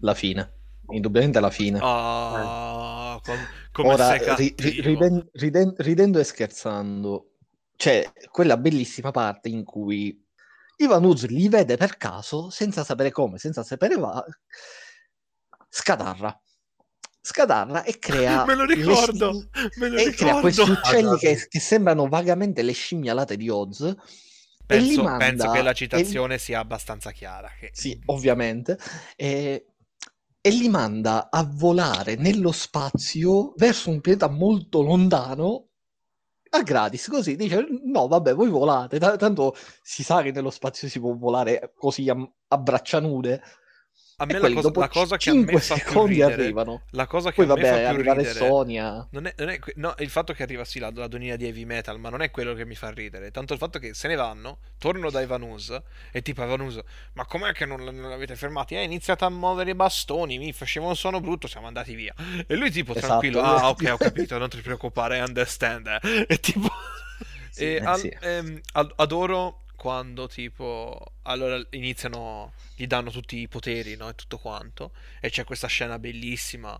la 0.00 0.14
fine. 0.14 0.50
Indubbiamente 0.90 1.40
la 1.40 1.50
fine. 1.50 1.78
Oh, 1.80 3.20
com- 3.22 3.46
come 3.72 3.92
Ora, 3.92 4.14
ri- 4.14 4.54
riden- 4.56 5.28
riden- 5.32 5.74
ridendo 5.78 6.18
e 6.18 6.24
scherzando, 6.24 7.30
c'è 7.76 8.10
quella 8.30 8.56
bellissima 8.56 9.10
parte 9.10 9.48
in 9.48 9.64
cui 9.64 10.22
Ivan 10.76 11.04
Uz 11.04 11.26
li 11.26 11.48
vede 11.48 11.76
per 11.76 11.96
caso, 11.96 12.50
senza 12.50 12.84
sapere 12.84 13.10
come, 13.10 13.38
senza 13.38 13.62
sapere 13.62 13.96
va, 13.96 14.24
scadarra. 15.68 16.38
Scadarra 17.22 17.82
e 17.84 17.98
crea. 17.98 18.44
me 18.46 18.54
lo 18.54 18.64
ricordo! 18.64 19.48
Me 19.76 19.88
lo 19.88 19.96
e 19.96 20.04
ricordo. 20.04 20.16
crea 20.16 20.40
questi 20.40 20.70
uccelli 20.70 21.18
che, 21.18 21.46
che, 21.48 21.60
sembrano 21.60 22.08
vagamente 22.08 22.62
le 22.62 22.72
scimmialate 22.72 23.36
di 23.36 23.48
Oz. 23.48 23.94
Penso, 24.66 25.02
penso 25.18 25.50
che 25.50 25.62
la 25.62 25.72
citazione 25.72 26.34
e... 26.34 26.38
sia 26.38 26.60
abbastanza 26.60 27.10
chiara. 27.10 27.50
Che... 27.58 27.70
Sì, 27.72 28.00
ovviamente. 28.06 28.78
E 29.16 29.69
e 30.42 30.50
li 30.50 30.68
manda 30.68 31.28
a 31.30 31.44
volare 31.44 32.16
nello 32.16 32.52
spazio 32.52 33.52
verso 33.56 33.90
un 33.90 34.00
pianeta 34.00 34.28
molto 34.28 34.82
lontano 34.82 35.68
a 36.50 36.62
gratis, 36.62 37.08
così. 37.08 37.36
Dice 37.36 37.64
no 37.84 38.08
vabbè 38.08 38.34
voi 38.34 38.48
volate, 38.48 38.98
t- 38.98 39.16
tanto 39.16 39.54
si 39.82 40.02
sa 40.02 40.22
che 40.22 40.32
nello 40.32 40.50
spazio 40.50 40.88
si 40.88 40.98
può 40.98 41.14
volare 41.14 41.72
così 41.76 42.08
a, 42.08 42.16
a 42.48 42.58
braccia 42.58 43.00
nude 43.00 43.42
a 44.20 44.26
me 44.26 44.38
la 44.38 44.52
cosa, 44.52 44.70
la 44.74 44.88
cosa 44.88 45.16
che 45.16 45.30
a 45.30 45.34
me 45.34 45.58
fa 45.58 45.76
più 45.76 46.04
ridere, 46.04 46.34
arrivano. 46.34 46.82
La 46.90 47.06
cosa 47.06 47.30
che 47.30 47.36
Poi, 47.36 47.44
a 47.44 47.48
vabbè, 47.48 47.62
me 47.62 47.84
fa 47.84 47.94
più 47.94 48.02
ridere 48.02 48.24
Sonia. 48.24 49.06
Non 49.10 49.26
è, 49.26 49.34
non 49.38 49.48
è, 49.48 49.58
no, 49.76 49.94
il 49.98 50.10
fatto 50.10 50.34
che 50.34 50.42
arriva 50.42 50.64
sì 50.66 50.78
la, 50.78 50.90
la 50.94 51.06
donina 51.06 51.36
di 51.36 51.46
heavy 51.46 51.64
metal, 51.64 51.98
ma 51.98 52.10
non 52.10 52.20
è 52.20 52.30
quello 52.30 52.52
che 52.52 52.66
mi 52.66 52.74
fa 52.74 52.90
ridere. 52.90 53.30
Tanto 53.30 53.54
il 53.54 53.58
fatto 53.58 53.78
che 53.78 53.94
se 53.94 54.08
ne 54.08 54.16
vanno, 54.16 54.58
tornano 54.78 55.10
da 55.10 55.22
Ivanus 55.22 55.74
e 56.12 56.20
tipo 56.20 56.42
Ivanus, 56.44 56.78
ma 57.14 57.24
com'è 57.24 57.52
che 57.52 57.64
non, 57.64 57.82
non 57.82 58.10
l'avete 58.10 58.36
fermati? 58.36 58.74
Eh, 58.74 58.82
iniziate 58.82 59.24
a 59.24 59.30
muovere 59.30 59.70
i 59.70 59.74
bastoni, 59.74 60.36
mi 60.36 60.52
faceva 60.52 60.86
un 60.88 60.96
suono 60.96 61.20
brutto, 61.20 61.46
siamo 61.46 61.66
andati 61.66 61.94
via. 61.94 62.14
E 62.46 62.54
lui 62.56 62.70
tipo 62.70 62.92
esatto. 62.92 63.06
tranquillo, 63.06 63.40
ah 63.40 63.70
ok 63.70 63.88
ho 63.90 63.96
capito, 64.04 64.36
non 64.36 64.50
ti 64.50 64.60
preoccupare, 64.60 65.16
I 65.16 65.20
understand. 65.20 65.86
Eh. 65.86 66.26
E 66.28 66.38
tipo... 66.40 66.68
Sì, 67.50 67.64
e, 67.64 67.74
eh, 67.76 67.84
al, 67.84 67.98
sì. 67.98 68.16
ehm, 68.20 68.60
adoro 68.96 69.62
quando 69.80 70.28
tipo 70.28 71.14
allora 71.22 71.58
iniziano 71.70 72.52
gli 72.76 72.86
danno 72.86 73.10
tutti 73.10 73.38
i 73.38 73.48
poteri 73.48 73.96
no? 73.96 74.10
e 74.10 74.14
tutto 74.14 74.36
quanto 74.36 74.92
e 75.22 75.30
c'è 75.30 75.44
questa 75.44 75.68
scena 75.68 75.98
bellissima 75.98 76.78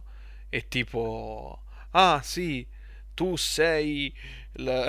e 0.51 0.69
tipo 0.69 1.63
ah 1.93 2.21
sì 2.23 2.67
tu 3.15 3.37
sei 3.37 4.15
l... 4.53 4.85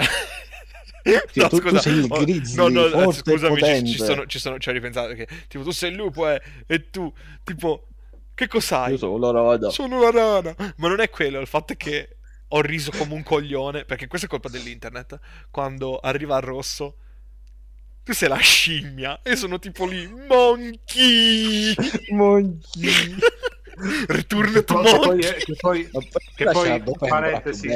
Sì, 1.03 1.39
no, 1.39 1.47
tu, 1.47 1.57
scusa, 1.57 1.69
tu 1.69 1.77
sei 1.79 1.97
il 1.97 2.05
oh, 2.09 2.19
grizzly, 2.19 2.73
no, 2.73 2.87
no, 2.87 3.11
scusami, 3.11 3.63
ci, 3.63 3.87
ci, 3.87 3.97
sono, 3.97 4.25
ci, 4.27 4.37
sono, 4.37 4.59
ci 4.59 4.69
ho 4.69 4.71
ripensato 4.71 5.13
che 5.13 5.27
tipo 5.47 5.63
tu 5.63 5.71
sei 5.71 5.89
il 5.89 5.95
lupo 5.95 6.29
eh, 6.29 6.39
e 6.67 6.91
tu 6.91 7.11
tipo 7.43 7.87
che 8.35 8.47
cos'hai? 8.47 8.91
Io 8.91 8.97
sono 8.97 9.13
una 9.13 9.31
rana. 9.31 9.69
Sono 9.69 9.97
una 9.97 10.11
rana. 10.11 10.55
Ma 10.77 10.87
non 10.87 10.99
è 10.99 11.09
quello, 11.09 11.39
il 11.39 11.47
fatto 11.47 11.73
è 11.73 11.77
che 11.77 12.17
ho 12.49 12.61
riso 12.61 12.91
come 12.91 13.15
un 13.15 13.23
coglione, 13.23 13.83
perché 13.85 14.05
questa 14.05 14.27
è 14.27 14.29
colpa 14.29 14.49
dell'internet, 14.49 15.19
quando 15.49 15.97
arriva 15.97 16.37
il 16.37 16.43
rosso 16.43 16.97
tu 18.11 18.17
sei 18.17 18.29
la 18.29 18.37
scimmia 18.37 19.21
e 19.23 19.35
sono 19.37 19.57
tipo 19.57 19.85
lì, 19.85 20.05
monkey! 20.27 21.73
monkey! 22.11 23.15
Return 24.07 24.65
to 24.65 24.73
monkey! 24.81 25.19
Che 25.19 25.55
poi, 25.57 25.89
che 26.35 26.45
poi, 26.51 26.83
che 26.83 26.83
poi 26.83 27.09
parentesi, 27.09 27.69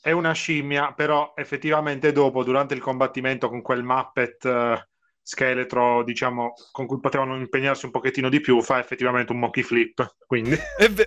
è 0.00 0.10
una 0.10 0.32
scimmia, 0.32 0.92
però 0.92 1.32
effettivamente 1.36 2.12
dopo, 2.12 2.42
durante 2.42 2.74
il 2.74 2.80
combattimento 2.80 3.48
con 3.48 3.62
quel 3.62 3.84
Muppet 3.84 4.44
uh, 4.44 4.74
scheletro, 5.22 6.02
diciamo, 6.02 6.52
con 6.72 6.86
cui 6.86 6.98
potevano 6.98 7.36
impegnarsi 7.36 7.86
un 7.86 7.92
pochettino 7.92 8.28
di 8.28 8.40
più, 8.40 8.60
fa 8.60 8.80
effettivamente 8.80 9.32
un 9.32 9.38
monkey 9.38 9.62
flip. 9.62 10.16
Quindi... 10.26 10.58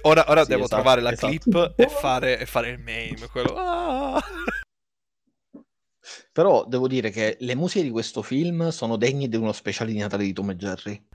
Ora, 0.03 0.25
ora 0.29 0.43
sì, 0.43 0.49
devo 0.49 0.63
esatto, 0.63 0.81
trovare 0.81 1.01
la 1.01 1.11
esatto. 1.11 1.27
clip 1.27 1.73
e 1.75 1.87
fare, 1.89 2.39
e 2.39 2.45
fare 2.45 2.69
il 2.69 2.79
meme, 2.79 3.27
quello... 3.29 3.53
Ah! 3.55 4.23
Però 6.31 6.65
devo 6.65 6.87
dire 6.87 7.09
che 7.09 7.37
le 7.39 7.55
musiche 7.55 7.83
di 7.83 7.89
questo 7.89 8.21
film 8.21 8.69
sono 8.69 8.97
degne 8.97 9.27
di 9.27 9.35
uno 9.35 9.51
speciale 9.51 9.91
di 9.91 9.97
Natale 9.97 10.23
di 10.23 10.33
Tom 10.33 10.49
e 10.51 10.55
Jerry. 10.55 11.05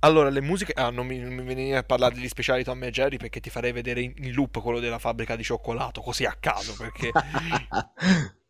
Allora, 0.00 0.28
le 0.28 0.40
musiche... 0.42 0.72
Ah, 0.74 0.90
non 0.90 1.06
mi, 1.06 1.18
non 1.18 1.32
mi 1.32 1.42
venire 1.42 1.78
a 1.78 1.82
parlare 1.82 2.14
degli 2.14 2.28
speciali 2.28 2.58
di 2.58 2.64
Tom 2.64 2.82
e 2.84 2.90
Jerry 2.90 3.16
perché 3.16 3.40
ti 3.40 3.48
farei 3.50 3.72
vedere 3.72 4.02
in, 4.02 4.12
in 4.16 4.32
loop 4.32 4.60
quello 4.60 4.80
della 4.80 4.98
fabbrica 4.98 5.34
di 5.34 5.42
cioccolato, 5.42 6.02
così 6.02 6.24
a 6.24 6.36
caso, 6.38 6.74
perché... 6.76 7.10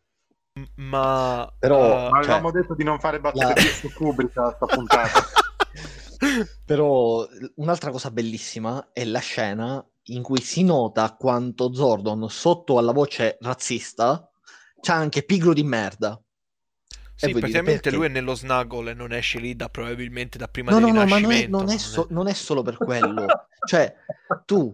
ma... 0.75 1.53
Però... 1.57 2.09
Uh, 2.09 2.13
avevamo 2.13 2.51
cioè, 2.51 2.61
detto 2.61 2.75
di 2.75 2.83
non 2.83 2.99
fare 2.99 3.19
battute 3.19 3.45
la... 3.45 3.61
su 3.61 3.91
Kubrick 3.93 4.37
a 4.37 4.53
sta 4.55 4.65
puntata. 4.65 5.21
Però 6.65 7.27
un'altra 7.55 7.91
cosa 7.91 8.11
bellissima 8.11 8.89
è 8.91 9.05
la 9.05 9.19
scena 9.19 9.85
in 10.09 10.21
cui 10.21 10.41
si 10.41 10.63
nota 10.63 11.15
quanto 11.15 11.73
Zordon, 11.73 12.29
sotto 12.29 12.77
alla 12.77 12.91
voce 12.91 13.37
razzista, 13.41 14.29
c'ha 14.85 14.93
anche 14.93 15.23
pigro 15.23 15.53
di 15.53 15.63
merda. 15.63 16.19
Sì, 17.17 17.31
praticamente 17.31 17.89
lui 17.91 18.07
è 18.07 18.09
nello 18.09 18.35
snuggle 18.35 18.91
e 18.91 18.93
non 18.93 19.13
esce 19.13 19.39
lì 19.39 19.55
da 19.55 19.69
probabilmente 19.69 20.37
da 20.37 20.47
prima 20.49 20.71
no, 20.71 20.79
del 20.79 20.87
no, 20.87 20.93
no, 20.93 21.05
ma 21.05 21.19
non 21.19 21.31
è, 21.31 21.47
non, 21.47 21.69
è 21.69 21.77
so, 21.77 22.07
non 22.09 22.27
è, 22.27 22.33
solo 22.33 22.61
per 22.61 22.75
quello. 22.75 23.25
cioè, 23.65 23.95
tu, 24.43 24.69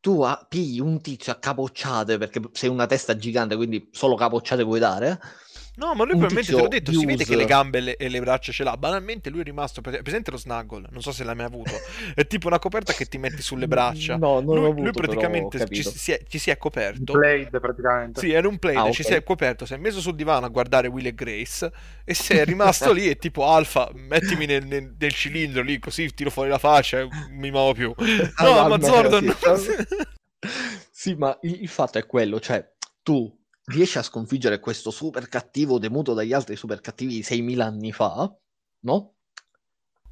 tu 0.00 0.22
ha, 0.22 0.44
pigli 0.48 0.80
un 0.80 1.00
tizio 1.02 1.30
a 1.30 1.36
capocciate 1.36 2.16
perché 2.16 2.40
sei 2.52 2.70
una 2.70 2.86
testa 2.86 3.16
gigante, 3.16 3.54
quindi 3.54 3.90
solo 3.92 4.16
capocciate 4.16 4.64
puoi 4.64 4.80
dare 4.80 5.20
No, 5.78 5.94
ma 5.94 6.02
lui 6.02 6.18
probabilmente 6.18 6.52
te 6.52 6.60
l'ho 6.60 6.66
detto, 6.66 6.92
si 6.92 7.06
vede 7.06 7.24
che 7.24 7.36
le 7.36 7.44
gambe 7.44 7.78
le, 7.78 7.96
e 7.96 8.08
le 8.08 8.18
braccia 8.18 8.50
ce 8.50 8.64
l'ha. 8.64 8.76
Banalmente 8.76 9.30
lui 9.30 9.40
è 9.40 9.44
rimasto. 9.44 9.80
Presente 9.80 10.32
lo 10.32 10.36
snuggle? 10.36 10.88
Non 10.90 11.02
so 11.02 11.12
se 11.12 11.22
l'hai 11.22 11.36
mai 11.36 11.46
avuto. 11.46 11.70
È 12.16 12.26
tipo 12.26 12.48
una 12.48 12.58
coperta 12.58 12.92
che 12.92 13.06
ti 13.06 13.16
metti 13.16 13.42
sulle 13.42 13.68
braccia. 13.68 14.16
No, 14.16 14.40
non 14.40 14.44
lui, 14.44 14.56
l'ho 14.56 14.66
avuto, 14.66 14.82
lui 14.82 14.90
praticamente 14.90 15.66
ci 15.70 15.84
si, 15.84 16.10
è, 16.10 16.20
ci 16.26 16.38
si, 16.38 16.50
è, 16.50 16.58
coperto. 16.58 17.12
Un 17.12 17.20
Blade 17.20 17.60
praticamente. 17.60 18.20
Sì, 18.20 18.32
era 18.32 18.48
un 18.48 18.58
plate, 18.58 18.76
ah, 18.76 18.80
okay. 18.82 18.92
ci 18.92 19.04
si 19.04 19.12
è 19.12 19.22
coperto, 19.22 19.66
si 19.66 19.74
è 19.74 19.76
messo 19.76 20.00
sul 20.00 20.16
divano 20.16 20.46
a 20.46 20.48
guardare 20.48 20.88
Will 20.88 21.06
e 21.06 21.14
Grace 21.14 21.70
e 22.04 22.12
si 22.12 22.32
è 22.32 22.44
rimasto 22.44 22.92
lì 22.92 23.08
e 23.08 23.16
tipo 23.16 23.46
Alfa, 23.46 23.88
mettimi 23.94 24.46
nel, 24.46 24.66
nel, 24.66 24.96
nel, 24.98 25.12
cilindro 25.12 25.62
lì 25.62 25.78
così 25.78 26.12
tiro 26.12 26.30
fuori 26.30 26.48
la 26.48 26.58
faccia 26.58 26.98
e 26.98 27.08
mi 27.30 27.52
muovo 27.52 27.72
più. 27.72 27.94
No, 28.38 28.58
ah, 28.58 28.68
ma 28.68 28.80
Zordon... 28.80 29.34
sì, 30.90 31.14
ma 31.14 31.36
il, 31.42 31.62
il 31.62 31.68
fatto 31.68 31.98
è 31.98 32.06
quello, 32.06 32.40
cioè 32.40 32.66
tu 33.02 33.37
riesce 33.68 33.98
a 33.98 34.02
sconfiggere 34.02 34.60
questo 34.60 34.90
super 34.90 35.28
cattivo 35.28 35.78
temuto 35.78 36.14
dagli 36.14 36.32
altri 36.32 36.56
super 36.56 36.80
cattivi 36.80 37.14
di 37.14 37.22
6.000 37.22 37.60
anni 37.60 37.92
fa, 37.92 38.30
no? 38.80 39.14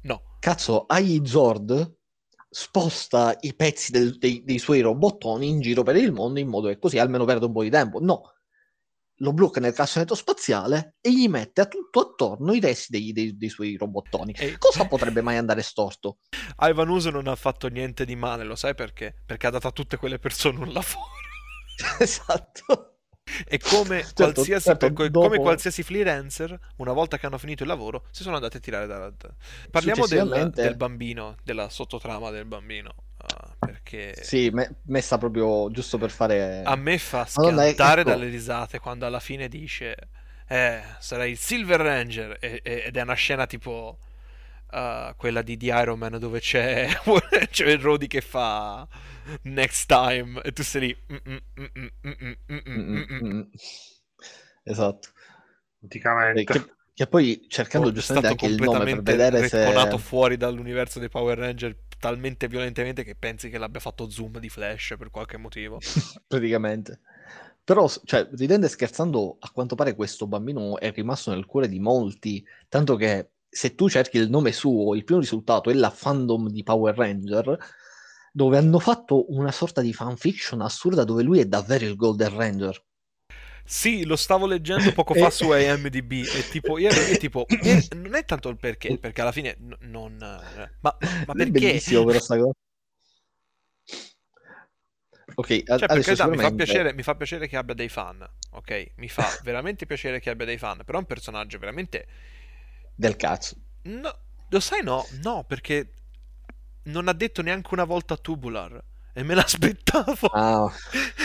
No. 0.01 0.37
cazzo, 0.39 0.85
agli 0.85 1.25
Zord 1.25 1.95
sposta 2.49 3.35
i 3.41 3.55
pezzi 3.55 3.91
del, 3.91 4.17
dei, 4.17 4.43
dei, 4.43 4.57
suoi 4.57 4.79
robottoni 4.79 5.49
in 5.49 5.59
giro 5.59 5.83
per 5.83 5.97
il 5.97 6.13
mondo 6.13 6.39
in 6.39 6.47
modo 6.47 6.69
che 6.69 6.79
così 6.79 6.97
almeno 6.97 7.25
perde 7.25 7.45
un 7.45 7.51
po' 7.51 7.63
di 7.63 7.69
tempo. 7.69 7.99
No, 7.99 8.21
lo 9.17 9.33
blocca 9.33 9.59
nel 9.59 9.73
cassonetto 9.73 10.15
spaziale 10.15 10.95
e 11.01 11.11
gli 11.11 11.27
mette 11.27 11.61
a 11.61 11.65
tutto 11.65 11.99
attorno 11.99 12.53
i 12.53 12.59
resti 12.59 12.91
dei, 12.91 13.11
dei, 13.11 13.37
dei 13.37 13.49
suoi 13.49 13.75
robottoni. 13.75 14.33
E... 14.33 14.57
Cosa 14.57 14.87
potrebbe 14.87 15.21
mai 15.21 15.37
andare 15.37 15.61
storto? 15.61 16.19
Ivan 16.59 16.89
Uso 16.89 17.09
non 17.09 17.27
ha 17.27 17.35
fatto 17.35 17.67
niente 17.67 18.05
di 18.05 18.15
male, 18.15 18.43
lo 18.43 18.55
sai 18.55 18.75
perché? 18.75 19.23
Perché 19.25 19.47
ha 19.47 19.51
dato 19.51 19.67
a 19.67 19.71
tutte 19.71 19.97
quelle 19.97 20.19
persone 20.19 20.59
un 20.59 20.71
lavoro. 20.71 21.09
esatto. 21.99 22.96
E 23.45 23.57
come, 23.59 24.03
certo, 24.13 24.33
qualsiasi, 24.33 24.65
certo, 24.65 24.93
co- 24.93 25.09
dopo... 25.09 25.27
come 25.27 25.39
qualsiasi 25.39 25.83
freelancer, 25.83 26.57
una 26.77 26.93
volta 26.93 27.17
che 27.17 27.25
hanno 27.25 27.37
finito 27.37 27.63
il 27.63 27.69
lavoro, 27.69 28.05
si 28.11 28.23
sono 28.23 28.35
andati 28.35 28.57
a 28.57 28.59
tirare 28.59 28.87
da... 28.87 29.11
Parliamo 29.69 30.07
del, 30.07 30.51
del 30.53 30.75
bambino, 30.75 31.35
della 31.43 31.69
sottotrama 31.69 32.29
del 32.29 32.45
bambino. 32.45 32.93
Uh, 33.17 33.53
perché 33.57 34.13
sì, 34.21 34.51
me, 34.51 34.75
messa 34.83 35.17
proprio 35.17 35.71
giusto 35.71 35.97
per 35.97 36.11
fare 36.11 36.61
a 36.63 36.75
me 36.75 36.99
fa 36.99 37.25
schiantare 37.25 38.01
ecco... 38.01 38.11
dalle 38.11 38.29
risate 38.29 38.77
quando 38.77 39.07
alla 39.07 39.19
fine 39.19 39.47
dice 39.47 39.95
eh, 40.47 40.81
sarai 40.99 41.31
il 41.31 41.37
Silver 41.37 41.79
Ranger 41.79 42.37
e, 42.39 42.61
e, 42.63 42.83
ed 42.85 42.95
è 42.95 43.01
una 43.01 43.15
scena 43.15 43.47
tipo 43.47 43.97
uh, 44.71 45.15
quella 45.15 45.41
di, 45.41 45.57
di, 45.57 45.67
Iron 45.67 45.99
Man 45.99 46.17
dove 46.19 46.39
c'è, 46.39 46.89
c'è 47.49 47.67
il 47.67 47.79
Rody 47.79 48.07
che 48.07 48.21
fa 48.21 48.87
next 49.43 49.87
time 49.87 50.41
e 50.41 50.51
tu 50.53 50.63
sei 50.63 50.81
lì 50.81 50.97
esatto 54.63 55.09
praticamente 55.79 56.43
che, 56.45 56.65
che 56.93 57.07
poi 57.07 57.45
cercando 57.49 57.91
giustamente 57.91 58.27
anche 58.27 58.45
il 58.45 58.61
nome 58.61 58.85
per 58.85 59.01
vedere 59.01 59.47
se 59.49 59.97
fuori 59.97 60.37
dall'universo 60.37 60.99
dei 60.99 61.09
Power 61.09 61.37
Ranger 61.37 61.75
talmente 61.99 62.47
violentemente 62.47 63.03
che 63.03 63.15
pensi 63.15 63.49
che 63.49 63.57
l'abbia 63.57 63.79
fatto 63.79 64.09
zoom 64.09 64.39
di 64.39 64.49
flash 64.49 64.95
per 64.97 65.09
qualche 65.09 65.37
motivo. 65.37 65.79
Praticamente. 66.27 67.01
Però, 67.63 67.89
cioè, 68.05 68.27
ridendo 68.31 68.65
e 68.65 68.69
scherzando, 68.69 69.37
a 69.39 69.49
quanto 69.51 69.75
pare 69.75 69.93
questo 69.93 70.25
bambino 70.25 70.79
è 70.79 70.91
rimasto 70.93 71.31
nel 71.31 71.45
cuore 71.45 71.67
di 71.67 71.79
molti, 71.79 72.45
tanto 72.69 72.95
che 72.95 73.31
se 73.57 73.73
tu 73.73 73.89
cerchi 73.89 74.17
il 74.17 74.29
nome 74.29 74.51
suo, 74.51 74.93
il 74.93 75.03
primo 75.03 75.19
risultato 75.19 75.71
è 75.71 75.73
la 75.73 75.89
fandom 75.89 76.47
di 76.49 76.61
Power 76.61 76.95
Ranger, 76.95 77.57
dove 78.31 78.55
hanno 78.55 78.77
fatto 78.77 79.33
una 79.33 79.51
sorta 79.51 79.81
di 79.81 79.93
fanfiction 79.93 80.61
assurda 80.61 81.03
dove 81.03 81.23
lui 81.23 81.39
è 81.39 81.45
davvero 81.45 81.85
il 81.85 81.95
Golden 81.95 82.35
Ranger. 82.35 82.85
Sì, 83.65 84.05
lo 84.05 84.15
stavo 84.15 84.45
leggendo 84.45 84.91
poco 84.91 85.15
fa 85.15 85.31
su 85.31 85.51
IMDb 85.51 86.11
e 86.11 86.47
tipo, 86.51 86.77
io, 86.77 86.89
io 86.89 87.17
tipo, 87.17 87.47
io, 87.63 87.81
non 87.95 88.13
è 88.13 88.25
tanto 88.25 88.49
il 88.49 88.57
perché, 88.57 88.99
perché 88.99 89.21
alla 89.21 89.31
fine 89.31 89.57
n- 89.59 89.75
non... 89.89 90.17
Ma, 90.19 90.95
ma, 91.25 91.33
perché? 91.33 91.43
È 91.43 91.49
bellissimo 91.49 92.03
però 92.05 92.19
sta 92.19 92.37
cosa. 92.37 92.51
Ok, 95.33 95.47
cioè, 95.47 95.63
carità, 95.63 96.13
sicuramente... 96.13 96.35
mi, 96.35 96.49
fa 96.49 96.51
piacere, 96.51 96.93
mi 96.93 97.03
fa 97.03 97.15
piacere 97.15 97.47
che 97.47 97.57
abbia 97.57 97.73
dei 97.73 97.89
fan, 97.89 98.23
ok? 98.51 98.91
Mi 98.97 99.09
fa 99.09 99.35
veramente 99.41 99.87
piacere 99.87 100.19
che 100.19 100.29
abbia 100.29 100.45
dei 100.45 100.59
fan, 100.59 100.83
però 100.85 100.99
è 100.99 101.01
un 101.01 101.07
personaggio 101.07 101.57
veramente... 101.57 102.05
Del 102.99 103.15
cazzo. 103.15 103.55
No, 103.83 104.11
lo 104.49 104.59
sai 104.59 104.81
no? 104.83 105.05
No, 105.21 105.43
perché 105.47 105.91
non 106.85 107.07
ha 107.07 107.13
detto 107.13 107.43
neanche 107.43 107.69
una 107.73 107.83
volta 107.83 108.17
tubular 108.17 108.83
e 109.13 109.23
me 109.23 109.35
l'aspettavo. 109.35 110.27
Ah, 110.27 110.71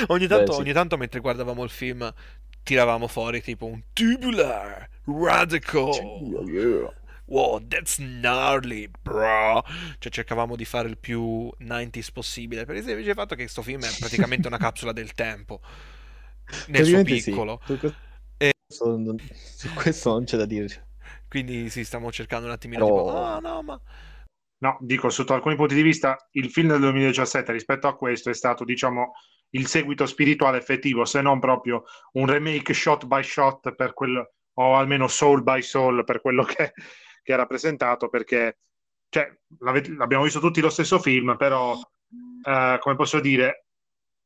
ogni, 0.08 0.26
tanto, 0.26 0.44
beh, 0.50 0.52
sì. 0.52 0.61
ogni 0.61 0.72
tanto 0.72 0.98
mentre 0.98 1.20
guardavamo 1.20 1.64
il 1.64 1.70
film 1.70 2.12
tiravamo 2.62 3.08
fuori 3.08 3.42
tipo 3.42 3.64
un 3.66 3.82
tubular 3.92 4.88
radical. 5.06 5.90
Yeah. 6.46 6.92
Wow, 7.26 7.66
that's 7.66 7.98
gnarly, 7.98 8.90
bro. 9.00 9.64
Cioè, 9.98 10.12
cercavamo 10.12 10.54
di 10.54 10.66
fare 10.66 10.88
il 10.88 10.98
più 10.98 11.50
90s 11.61 12.08
possibile. 12.12 12.66
Per 12.66 12.76
esempio, 12.76 13.08
il 13.08 13.14
fatto 13.14 13.35
che 13.35 13.42
questo 13.42 13.62
film 13.62 13.82
è 13.82 13.90
praticamente 13.98 14.48
una 14.48 14.58
capsula 14.58 14.92
del 14.92 15.14
tempo. 15.14 15.61
Nel 16.66 16.85
suo 16.85 17.02
piccolo. 17.02 17.62
Sì. 17.64 17.78
Su, 17.78 17.87
e... 18.37 18.52
su 19.32 19.72
questo 19.72 20.11
non 20.11 20.24
c'è 20.24 20.37
da 20.37 20.44
dire. 20.44 20.87
Quindi 21.33 21.71
sì, 21.71 21.83
stiamo 21.83 22.12
cercando 22.12 22.45
un 22.45 22.53
attimino 22.53 22.85
Però... 22.85 23.05
tipo, 23.05 23.16
oh, 23.16 23.40
no, 23.40 23.62
ma 23.62 23.81
No, 24.59 24.77
dico, 24.81 25.09
sotto 25.09 25.33
alcuni 25.33 25.57
punti 25.57 25.75
di 25.75 25.81
vista, 25.81 26.29
il 26.33 26.51
film 26.51 26.68
del 26.68 26.81
2017 26.81 27.51
rispetto 27.53 27.88
a 27.88 27.97
questo 27.97 28.29
è 28.29 28.35
stato, 28.35 28.64
diciamo, 28.64 29.12
il 29.53 29.66
seguito 29.66 30.05
spirituale 30.05 30.59
effettivo, 30.59 31.07
se 31.07 31.23
non 31.23 31.40
proprio 31.40 31.85
un 32.12 32.27
remake 32.27 32.75
shot 32.75 33.07
by 33.07 33.23
shot 33.23 33.75
per 33.75 33.95
quello, 33.95 34.35
o 34.59 34.77
almeno 34.77 35.09
soul 35.09 35.42
by 35.42 35.62
soul 35.62 36.05
per 36.05 36.21
quello 36.21 36.45
che, 36.45 36.75
che 37.23 37.33
era 37.33 37.47
presentato, 37.47 38.11
perché 38.11 38.59
cioè, 39.09 39.35
l'abbiamo 39.61 40.25
visto 40.25 40.38
tutti 40.38 40.61
lo 40.61 40.71
stesso 40.71 40.99
film, 40.99 41.35
però, 41.38 41.75
eh, 42.45 42.77
come 42.79 42.95
posso 42.95 43.21
dire, 43.21 43.64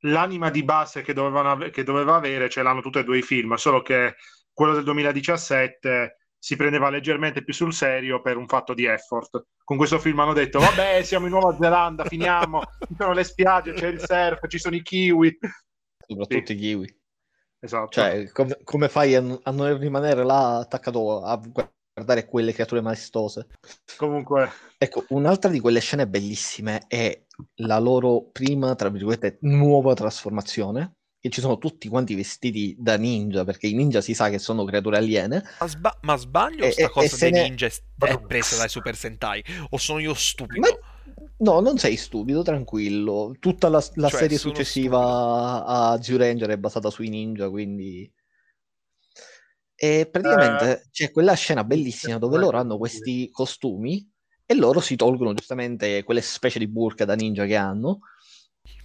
l'anima 0.01 0.51
di 0.51 0.64
base 0.64 1.03
che, 1.03 1.12
dovevano, 1.12 1.71
che 1.71 1.85
doveva 1.85 2.16
avere 2.16 2.51
ce 2.51 2.62
l'hanno 2.62 2.83
tutti 2.83 2.99
e 2.99 3.05
due 3.05 3.19
i 3.19 3.23
film, 3.23 3.55
solo 3.55 3.81
che 3.81 4.16
quello 4.53 4.75
del 4.75 4.83
2017 4.83 6.16
si 6.38 6.57
prendeva 6.57 6.90
leggermente 6.90 7.42
più 7.42 7.53
sul 7.53 7.72
serio 7.72 8.20
per 8.20 8.37
un 8.37 8.46
fatto 8.46 8.75
di 8.75 8.85
effort. 8.85 9.46
Con 9.64 9.77
questo 9.77 9.99
film 9.99 10.20
hanno 10.20 10.33
detto, 10.33 10.59
vabbè, 10.59 11.03
siamo 11.03 11.27
in 11.27 11.33
Nuova 11.33 11.57
Zelanda, 11.59 12.05
finiamo, 12.05 12.62
ci 12.87 12.94
sono 12.96 13.12
le 13.12 13.25
spiagge, 13.25 13.72
c'è 13.72 13.88
il 13.88 14.01
surf, 14.01 14.46
ci 14.49 14.59
sono 14.59 14.77
i 14.77 14.83
kiwi. 14.83 15.38
Soprattutto 16.07 16.46
sì. 16.46 16.53
i 16.53 16.57
kiwi. 16.57 17.01
Esatto. 17.59 17.90
Cioè, 17.90 18.31
com- 18.31 18.57
come 18.62 18.88
fai 18.88 19.14
a, 19.14 19.40
a, 19.42 19.51
non 19.51 19.79
rimanere 19.79 20.25
là 20.25 20.59
attaccato 20.59 21.22
a 21.22 21.37
guardare 21.37 22.27
quelle 22.27 22.53
creature 22.53 22.81
maestose? 22.81 23.49
Comunque... 23.96 24.51
Ecco, 24.79 25.05
un'altra 25.09 25.51
di 25.51 25.59
quelle 25.59 25.81
scene 25.81 26.07
bellissime 26.07 26.85
è 26.87 27.25
la 27.62 27.79
loro 27.79 28.29
prima, 28.31 28.75
tra 28.75 28.90
virgolette, 28.90 29.38
nuova 29.40 29.94
trasformazione, 29.94 30.96
che 31.18 31.31
ci 31.31 31.40
sono 31.40 31.59
tutti 31.59 31.88
quanti 31.88 32.14
vestiti 32.14 32.76
da 32.79 32.96
ninja, 32.96 33.44
perché 33.44 33.66
i 33.66 33.74
ninja 33.74 34.00
si 34.00 34.14
sa 34.14 34.29
che 34.29 34.38
sono 34.38 34.64
creature 34.64 34.96
aliene. 34.96 35.42
Ma, 35.59 35.66
sba- 35.66 35.98
ma 36.02 36.16
sbaglio 36.16 36.64
e, 36.64 36.72
sta 36.72 36.88
cosa 36.88 37.16
dei 37.16 37.31
ne... 37.33 37.42
ninja 37.42 37.66
è 37.66 38.20
presa 38.20 38.57
dai 38.57 38.68
Super 38.68 38.96
Sentai? 38.96 39.42
O 39.70 39.79
sono 39.79 39.98
io 39.98 40.14
stupido? 40.14 40.61
Ma... 40.61 40.68
No, 41.38 41.61
non 41.61 41.79
sei 41.79 41.96
stupido, 41.96 42.42
tranquillo. 42.42 43.35
Tutta 43.38 43.68
la, 43.68 43.85
la 43.94 44.09
cioè, 44.09 44.20
serie 44.20 44.38
successiva 44.38 44.98
stupido. 44.98 45.70
a 45.70 46.02
Zyuranger 46.02 46.50
è 46.50 46.59
basata 46.59 46.90
sui 46.90 47.09
ninja, 47.09 47.50
quindi... 47.50 48.11
E 49.79 50.09
praticamente 50.11 50.83
uh, 50.85 50.90
c'è 50.90 51.11
quella 51.11 51.35
scena 51.35 51.62
bellissima 51.62 52.16
dove 52.16 52.38
loro 52.38 52.57
hanno 52.57 52.79
questi 52.79 53.29
costumi 53.31 54.11
e 54.46 54.55
loro 54.55 54.81
si 54.81 54.96
tolgono 54.96 55.35
giustamente 55.35 56.02
quelle 56.02 56.22
specie 56.22 56.59
di 56.59 56.66
burka 56.66 57.05
da 57.05 57.14
ninja 57.14 57.44
che 57.44 57.57
hanno. 57.57 57.98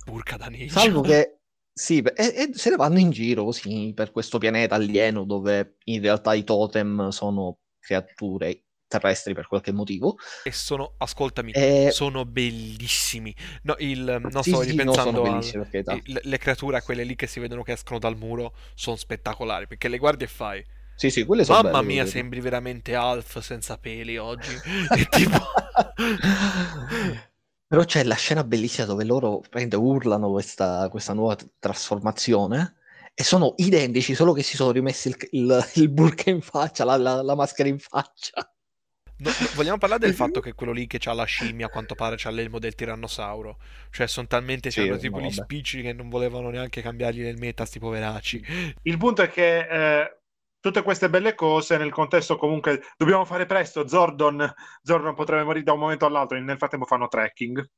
Burka 0.05 0.35
da 0.35 0.47
ninja? 0.47 0.79
Salvo 0.79 0.99
che 0.99 1.40
sì, 1.81 1.97
e, 1.97 2.13
e, 2.15 2.49
se 2.53 2.69
ne 2.69 2.75
vanno 2.75 2.99
in 2.99 3.09
giro 3.09 3.43
così 3.43 3.91
per 3.95 4.11
questo 4.11 4.37
pianeta 4.37 4.75
alieno 4.75 5.23
dove 5.23 5.77
in 5.85 5.99
realtà 5.99 6.35
i 6.35 6.43
totem 6.43 7.09
sono 7.09 7.57
creature 7.79 8.65
terrestri 8.87 9.33
per 9.33 9.47
qualche 9.47 9.71
motivo. 9.71 10.15
E 10.43 10.51
sono, 10.51 10.93
ascoltami, 10.99 11.53
e... 11.53 11.89
sono 11.91 12.23
bellissimi. 12.23 13.35
No, 13.63 13.73
il, 13.79 14.19
non 14.19 14.43
sì, 14.43 14.51
sto 14.51 14.61
sì, 14.61 14.69
ripensando 14.69 15.25
no, 15.25 15.39
a, 15.39 16.01
le 16.03 16.37
creature, 16.37 16.83
quelle 16.83 17.03
lì 17.03 17.15
che 17.15 17.25
si 17.25 17.39
vedono 17.39 17.63
che 17.63 17.71
escono 17.71 17.97
dal 17.97 18.15
muro, 18.15 18.53
sono 18.75 18.95
spettacolari, 18.95 19.65
perché 19.65 19.87
le 19.87 19.97
guardi 19.97 20.25
e 20.25 20.27
fai... 20.27 20.63
Sì, 20.93 21.09
sì, 21.09 21.25
quelle 21.25 21.43
sono 21.43 21.63
Mamma 21.63 21.79
belle, 21.79 21.93
mia, 21.93 22.05
sembri 22.05 22.41
veramente 22.41 22.93
Alf 22.93 23.39
senza 23.39 23.79
peli 23.79 24.17
oggi. 24.17 24.53
tipo... 25.09 25.39
Però 27.71 27.85
c'è 27.85 28.03
la 28.03 28.15
scena 28.15 28.43
bellissima 28.43 28.85
dove 28.85 29.05
loro 29.05 29.41
prende, 29.49 29.77
urlano 29.77 30.29
questa, 30.29 30.89
questa 30.89 31.13
nuova 31.13 31.37
t- 31.37 31.51
trasformazione 31.57 32.75
e 33.13 33.23
sono 33.23 33.53
identici, 33.55 34.13
solo 34.13 34.33
che 34.33 34.43
si 34.43 34.57
sono 34.57 34.71
rimessi 34.71 35.07
il, 35.07 35.15
il, 35.31 35.69
il 35.75 35.87
burka 35.87 36.29
in 36.31 36.41
faccia, 36.41 36.83
la, 36.83 36.97
la, 36.97 37.21
la 37.21 37.33
maschera 37.33 37.69
in 37.69 37.79
faccia. 37.79 38.53
No, 39.19 39.31
vogliamo 39.55 39.77
parlare 39.77 40.01
del 40.05 40.13
fatto 40.15 40.41
che 40.41 40.51
quello 40.51 40.73
lì 40.73 40.85
che 40.85 40.99
ha 41.01 41.13
la 41.13 41.23
scimmia, 41.23 41.67
a 41.67 41.69
quanto 41.69 41.95
pare, 41.95 42.17
c'ha 42.17 42.29
l'elmo 42.29 42.59
del 42.59 42.75
tirannosauro. 42.75 43.57
Cioè, 43.89 44.05
sono 44.05 44.27
talmente 44.27 44.69
sì, 44.69 44.93
tipo 44.99 45.21
gli 45.21 45.31
spicci 45.31 45.81
che 45.81 45.93
non 45.93 46.09
volevano 46.09 46.49
neanche 46.49 46.81
cambiargli 46.81 47.21
nel 47.21 47.37
meta, 47.37 47.63
sti 47.63 47.79
poveracci. 47.79 48.45
Il 48.81 48.97
punto 48.97 49.21
è 49.21 49.29
che 49.29 49.59
eh, 49.59 50.20
tutte 50.61 50.83
queste 50.83 51.09
belle 51.09 51.35
cose 51.35 51.75
nel 51.77 51.91
contesto 51.91 52.37
comunque 52.37 52.83
dobbiamo 52.95 53.25
fare 53.25 53.45
presto 53.45 53.87
Zordon, 53.87 54.53
Zordon 54.81 55.15
potrebbe 55.15 55.43
morire 55.43 55.65
da 55.65 55.73
un 55.73 55.79
momento 55.79 56.05
all'altro 56.05 56.39
nel 56.39 56.57
frattempo 56.57 56.85
fanno 56.85 57.07
trekking. 57.09 57.69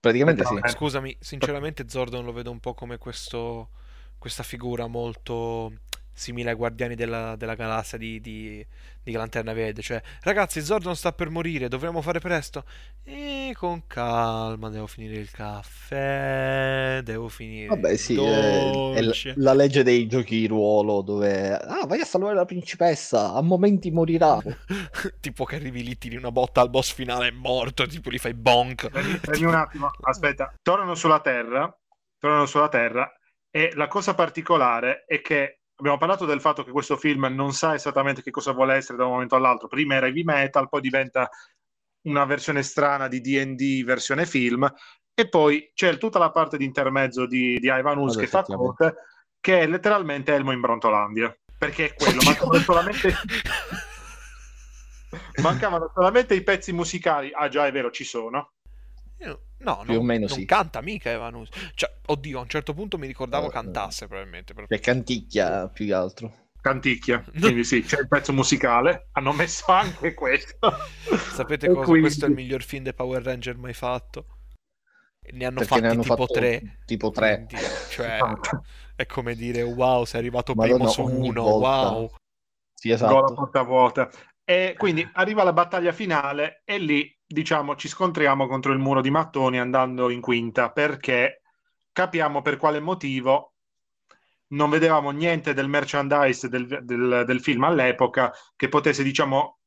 Praticamente 0.00 0.44
sì. 0.44 0.58
Scusami 0.64 1.16
sinceramente 1.20 1.88
Zordon 1.88 2.24
lo 2.24 2.32
vedo 2.32 2.50
un 2.50 2.60
po' 2.60 2.74
come 2.74 2.98
questo 2.98 3.70
questa 4.18 4.42
figura 4.42 4.86
molto 4.86 5.72
simile 6.14 6.50
ai 6.50 6.56
Guardiani 6.56 6.94
della, 6.94 7.34
della 7.36 7.54
Galassia 7.54 7.98
di, 7.98 8.20
di, 8.20 8.64
di 9.02 9.12
Lanterna 9.12 9.52
Verde. 9.52 9.82
Cioè, 9.82 10.00
ragazzi, 10.22 10.62
Zordon 10.62 10.94
sta 10.96 11.12
per 11.12 11.28
morire, 11.28 11.68
dovremmo 11.68 12.00
fare 12.00 12.20
presto. 12.20 12.64
E 13.02 13.52
con 13.54 13.86
calma, 13.86 14.70
devo 14.70 14.86
finire 14.86 15.16
il 15.16 15.30
caffè, 15.30 17.00
devo 17.04 17.28
finire 17.28 17.66
Vabbè, 17.66 17.96
sì, 17.96 18.18
è, 18.18 18.94
è 18.94 19.34
la 19.36 19.52
legge 19.52 19.82
dei 19.82 20.06
giochi 20.06 20.38
di 20.40 20.46
ruolo 20.46 21.02
dove... 21.02 21.54
Ah, 21.54 21.86
vai 21.86 22.00
a 22.00 22.04
salvare 22.04 22.34
la 22.34 22.46
principessa, 22.46 23.34
a 23.34 23.42
momenti 23.42 23.90
morirà. 23.90 24.40
tipo 25.20 25.44
che 25.44 25.56
arrivi 25.56 25.82
lì, 25.82 25.98
tiri 25.98 26.16
una 26.16 26.32
botta 26.32 26.60
al 26.60 26.70
boss 26.70 26.92
finale, 26.92 27.28
è 27.28 27.32
morto, 27.32 27.86
tipo 27.86 28.08
li 28.08 28.18
fai 28.18 28.34
bonk. 28.34 28.88
Prendi 29.20 29.44
un 29.44 29.54
attimo, 29.54 29.90
aspetta. 30.00 30.54
Tornano 30.62 30.94
sulla 30.94 31.20
Terra, 31.20 31.76
tornano 32.18 32.46
sulla 32.46 32.68
Terra 32.68 33.12
e 33.50 33.70
la 33.74 33.86
cosa 33.86 34.14
particolare 34.14 35.04
è 35.06 35.20
che 35.20 35.60
abbiamo 35.84 35.98
parlato 35.98 36.24
del 36.24 36.40
fatto 36.40 36.64
che 36.64 36.70
questo 36.70 36.96
film 36.96 37.26
non 37.26 37.52
sa 37.52 37.74
esattamente 37.74 38.22
che 38.22 38.30
cosa 38.30 38.52
vuole 38.52 38.74
essere 38.74 38.96
da 38.96 39.04
un 39.04 39.12
momento 39.12 39.36
all'altro. 39.36 39.68
Prima 39.68 39.96
era 39.96 40.06
heavy 40.06 40.24
metal, 40.24 40.70
poi 40.70 40.80
diventa 40.80 41.28
una 42.06 42.24
versione 42.24 42.62
strana 42.62 43.06
di 43.06 43.20
D&D 43.20 43.84
versione 43.84 44.24
film 44.24 44.66
e 45.14 45.28
poi 45.28 45.70
c'è 45.74 45.98
tutta 45.98 46.18
la 46.18 46.30
parte 46.30 46.56
di 46.56 46.64
intermezzo 46.64 47.26
di, 47.26 47.58
di 47.58 47.68
Ivan 47.68 47.98
Hus 47.98 48.16
che 48.16 48.26
fa 48.26 48.42
corte 48.42 48.94
che 49.40 49.60
è 49.60 49.66
letteralmente 49.66 50.34
Elmo 50.34 50.52
in 50.52 50.60
Brontolandia 50.60 51.34
perché 51.56 51.86
è 51.86 51.94
quello, 51.94 52.20
mancavano 52.24 52.58
solamente 52.60 53.14
mancavano 55.40 55.90
solamente 55.94 56.34
i 56.34 56.42
pezzi 56.42 56.72
musicali. 56.72 57.30
Ah 57.32 57.48
già 57.48 57.66
è 57.66 57.72
vero 57.72 57.90
ci 57.90 58.04
sono 58.04 58.52
No, 59.64 59.80
più 59.84 59.94
non, 59.94 60.02
o 60.02 60.04
meno 60.04 60.26
non 60.26 60.36
sì. 60.38 60.44
canta 60.44 60.80
mica 60.82 61.10
Evanus. 61.10 61.48
Cioè, 61.74 61.90
oddio, 62.06 62.38
a 62.38 62.42
un 62.42 62.48
certo 62.48 62.74
punto 62.74 62.98
mi 62.98 63.06
ricordavo 63.06 63.46
uh, 63.46 63.50
cantasse 63.50 64.06
probabilmente. 64.06 64.52
Per... 64.52 64.66
È 64.68 64.78
canticchia 64.78 65.68
più 65.68 65.86
che 65.86 65.94
altro. 65.94 66.34
Canticchia, 66.60 67.24
quindi 67.38 67.64
sì, 67.64 67.82
c'è 67.82 68.00
il 68.00 68.08
pezzo 68.08 68.32
musicale. 68.32 69.08
Hanno 69.12 69.32
messo 69.32 69.64
anche 69.72 70.14
questo. 70.14 70.72
Sapete 71.32 71.68
cosa? 71.72 71.82
Quindi... 71.82 72.00
Questo 72.02 72.26
è 72.26 72.28
il 72.28 72.34
miglior 72.34 72.62
film 72.62 72.84
dei 72.84 72.94
Power 72.94 73.22
Ranger 73.22 73.56
mai 73.56 73.74
fatto. 73.74 74.26
Ne 75.32 75.46
hanno 75.46 75.60
Perché 75.60 75.68
fatti 75.68 75.80
ne 75.80 75.88
hanno 75.88 76.02
tipo 76.02 76.26
tre. 76.26 76.80
Tipo 76.84 77.10
tre. 77.10 77.46
Quindi, 77.48 77.66
cioè, 77.88 78.18
è 78.94 79.06
come 79.06 79.34
dire, 79.34 79.62
wow, 79.62 80.04
sei 80.04 80.20
arrivato 80.20 80.54
Madonna, 80.54 80.74
primo 80.74 80.90
su 80.90 81.02
uno, 81.02 81.42
volta. 81.42 81.90
wow. 81.90 82.10
Sì, 82.74 82.90
esatto. 82.90 83.14
Gola 83.14 83.34
porta 83.34 83.62
vuota. 83.62 84.10
E 84.44 84.74
quindi 84.76 85.08
arriva 85.14 85.42
la 85.42 85.54
battaglia 85.54 85.92
finale 85.92 86.60
e 86.66 86.76
lì 86.76 87.13
diciamo, 87.26 87.76
ci 87.76 87.88
scontriamo 87.88 88.46
contro 88.46 88.72
il 88.72 88.78
muro 88.78 89.00
di 89.00 89.10
mattoni 89.10 89.58
andando 89.58 90.10
in 90.10 90.20
quinta 90.20 90.70
perché 90.70 91.42
capiamo 91.92 92.42
per 92.42 92.56
quale 92.56 92.80
motivo 92.80 93.54
non 94.48 94.70
vedevamo 94.70 95.10
niente 95.10 95.54
del 95.54 95.68
merchandise 95.68 96.48
del, 96.48 96.66
del, 96.82 97.24
del 97.26 97.40
film 97.40 97.64
all'epoca 97.64 98.32
che 98.56 98.68
potesse, 98.68 99.02
diciamo, 99.02 99.58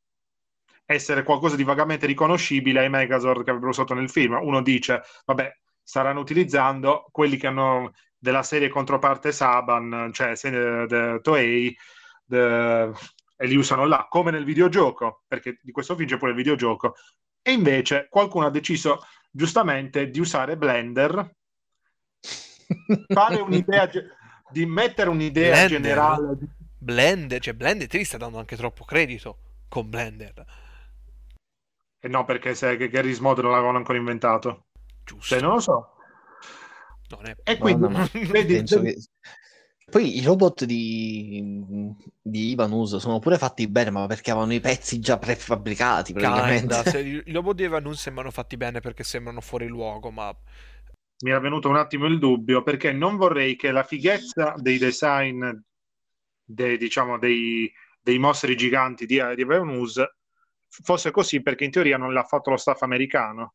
essere 0.86 1.24
qualcosa 1.24 1.56
di 1.56 1.64
vagamente 1.64 2.06
riconoscibile 2.06 2.80
ai 2.80 2.90
Megazord 2.90 3.44
che 3.44 3.50
avrebbero 3.50 3.72
usato 3.72 3.94
nel 3.94 4.10
film. 4.10 4.40
Uno 4.42 4.62
dice, 4.62 5.02
vabbè, 5.26 5.52
staranno 5.84 6.22
utilizzando 6.22 7.08
quelli 7.12 7.38
che 7.38 7.48
hanno 7.48 7.92
della 8.18 8.44
serie 8.44 8.70
controparte 8.70 9.32
Saban, 9.32 10.12
cioè 10.14 10.34
de, 10.36 11.20
Toei, 11.22 11.76
de, 12.24 12.92
e 13.40 13.46
li 13.46 13.56
usano 13.56 13.86
là, 13.86 14.08
come 14.10 14.32
nel 14.32 14.46
videogioco, 14.46 15.24
perché 15.28 15.60
di 15.62 15.72
questo 15.72 15.96
film 15.96 16.08
c'è 16.08 16.18
pure 16.18 16.32
il 16.32 16.38
videogioco, 16.38 16.96
e 17.48 17.54
invece 17.54 18.08
qualcuno 18.10 18.46
ha 18.46 18.50
deciso 18.50 19.06
giustamente 19.32 20.10
di 20.10 20.20
usare 20.20 20.58
Blender, 20.58 21.34
fare 23.08 23.36
un'idea, 23.40 23.90
di 24.52 24.66
mettere 24.66 25.10
un'idea 25.10 25.66
Blender. 25.66 25.70
generale. 25.70 26.38
Blender, 26.78 27.40
cioè 27.40 27.54
Blender 27.54 27.88
ti 27.88 28.04
sta 28.04 28.18
dando 28.18 28.38
anche 28.38 28.58
troppo 28.58 28.84
credito 28.84 29.38
con 29.70 29.90
Blender. 29.90 30.46
E 32.00 32.08
no, 32.10 32.26
perché 32.26 32.54
se 32.54 32.76
che 32.76 32.90
Garry's 32.90 33.20
Mod 33.20 33.40
non 33.40 33.52
l'avevano 33.52 33.78
ancora 33.78 33.98
inventato. 33.98 34.66
Giusto. 35.06 35.34
Cioè, 35.34 35.40
non 35.40 35.54
lo 35.54 35.60
so. 35.62 35.96
Non 37.12 37.28
è... 37.28 37.36
E 37.46 37.58
quindi, 37.58 37.88
no, 37.88 37.98
no, 37.98 38.10
vedi, 38.30 38.62
che... 38.62 38.98
Poi 39.90 40.18
i 40.18 40.22
robot 40.22 40.66
di, 40.66 41.96
di 42.22 42.50
Ivanus 42.50 42.98
sono 42.98 43.20
pure 43.20 43.38
fatti 43.38 43.70
bene, 43.70 43.90
ma 43.90 44.06
perché 44.06 44.32
avevano 44.32 44.54
i 44.54 44.60
pezzi 44.60 45.00
già 45.00 45.18
prefabbricati 45.18 46.12
praticamente. 46.12 46.82
Kinda, 46.84 47.00
I 47.26 47.32
robot 47.32 47.56
di 47.56 47.64
Ivanus 47.64 48.02
sembrano 48.02 48.30
fatti 48.30 48.58
bene 48.58 48.82
perché 48.82 49.06
sembrano 49.06 49.40
fuori 49.40 49.68
luogo, 49.68 50.12
ma... 50.12 50.36
Mi 51.20 51.32
è 51.32 51.40
venuto 51.40 51.70
un 51.70 51.78
attimo 51.78 52.06
il 52.06 52.20
dubbio, 52.20 52.64
perché 52.64 52.92
non 52.92 53.16
vorrei 53.16 53.56
che 53.56 53.72
la 53.72 53.84
fighezza 53.84 54.56
dei 54.58 54.78
design, 54.78 55.50
dei, 56.44 56.78
diciamo, 56.78 57.18
dei, 57.18 57.72
dei 58.02 58.20
mostri 58.20 58.58
giganti 58.58 59.06
di, 59.06 59.22
di 59.36 59.42
Ivanus 59.42 60.04
fosse 60.68 61.12
così, 61.12 61.42
perché 61.42 61.64
in 61.64 61.72
teoria 61.72 61.98
non 61.98 62.12
l'ha 62.12 62.26
fatto 62.26 62.50
lo 62.50 62.58
staff 62.58 62.82
americano 62.82 63.54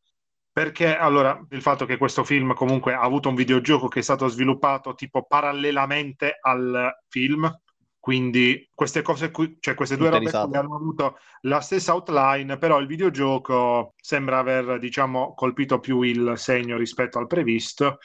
perché 0.52 0.94
allora 0.94 1.40
il 1.50 1.62
fatto 1.62 1.86
che 1.86 1.96
questo 1.96 2.24
film 2.24 2.52
comunque 2.52 2.92
ha 2.92 3.00
avuto 3.00 3.30
un 3.30 3.34
videogioco 3.34 3.88
che 3.88 4.00
è 4.00 4.02
stato 4.02 4.28
sviluppato 4.28 4.94
tipo 4.94 5.24
parallelamente 5.24 6.38
al 6.40 6.92
film, 7.08 7.50
quindi 7.98 8.68
queste 8.74 9.00
cose 9.00 9.30
qui, 9.30 9.56
cioè 9.60 9.74
queste 9.74 9.96
due 9.96 10.10
robe 10.10 10.30
qui 10.30 10.56
hanno 10.56 10.74
avuto 10.74 11.18
la 11.42 11.60
stessa 11.60 11.94
outline, 11.94 12.58
però 12.58 12.80
il 12.80 12.86
videogioco 12.86 13.94
sembra 13.96 14.38
aver 14.38 14.78
diciamo 14.78 15.32
colpito 15.34 15.78
più 15.80 16.02
il 16.02 16.34
segno 16.36 16.76
rispetto 16.76 17.18
al 17.18 17.26
previsto. 17.26 17.98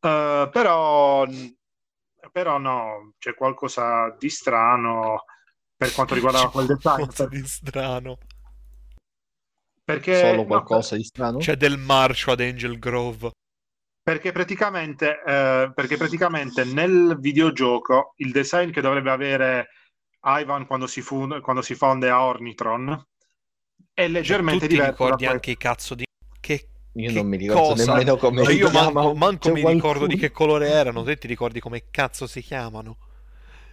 Uh, 0.00 0.50
però, 0.50 1.26
però 2.30 2.58
no, 2.58 3.14
c'è 3.18 3.34
qualcosa 3.34 4.14
di 4.18 4.28
strano 4.28 5.24
per 5.76 5.92
quanto 5.94 6.14
riguarda 6.14 6.48
quel 6.48 6.66
dettaglio. 6.66 7.06
Qualcosa 7.06 7.26
di 7.28 7.46
strano. 7.46 8.18
Perché, 9.88 10.18
Solo 10.18 10.44
qualcosa 10.44 10.96
no, 10.96 11.00
di 11.00 11.06
strano? 11.06 11.38
C'è 11.38 11.56
del 11.56 11.78
marcio 11.78 12.32
ad 12.32 12.40
Angel 12.40 12.78
Grove. 12.78 13.30
Perché 14.02 14.32
praticamente, 14.32 15.22
eh, 15.26 15.72
perché 15.74 15.96
praticamente 15.96 16.64
nel 16.64 17.16
videogioco 17.18 18.12
il 18.16 18.30
design 18.30 18.70
che 18.70 18.82
dovrebbe 18.82 19.10
avere 19.10 19.68
Ivan 20.26 20.66
quando 20.66 20.86
si, 20.86 21.00
fu- 21.00 21.40
quando 21.40 21.62
si 21.62 21.74
fonde 21.74 22.10
a 22.10 22.22
Ornitron 22.22 23.02
è 23.94 24.06
leggermente 24.08 24.66
cioè, 24.66 24.68
diverso. 24.68 24.92
Ti 24.92 25.00
ricordi 25.00 25.24
anche 25.24 25.50
i 25.52 25.56
cazzo 25.56 25.94
di... 25.94 26.04
Che 26.38 26.68
io 26.92 27.12
non 27.12 27.26
mi 27.26 27.38
ricordo 27.38 27.68
cosa? 27.68 27.92
nemmeno 27.92 28.16
come 28.18 28.44
si 28.44 28.56
io 28.56 28.70
manco, 28.70 29.14
manco 29.14 29.52
mi 29.52 29.62
qualcuno... 29.62 29.72
ricordo 29.72 30.06
di 30.06 30.16
che 30.16 30.30
colore 30.30 30.68
erano. 30.68 31.02
Te 31.02 31.16
ti 31.16 31.26
ricordi 31.26 31.60
come 31.60 31.84
cazzo 31.90 32.26
si 32.26 32.42
chiamano? 32.42 33.07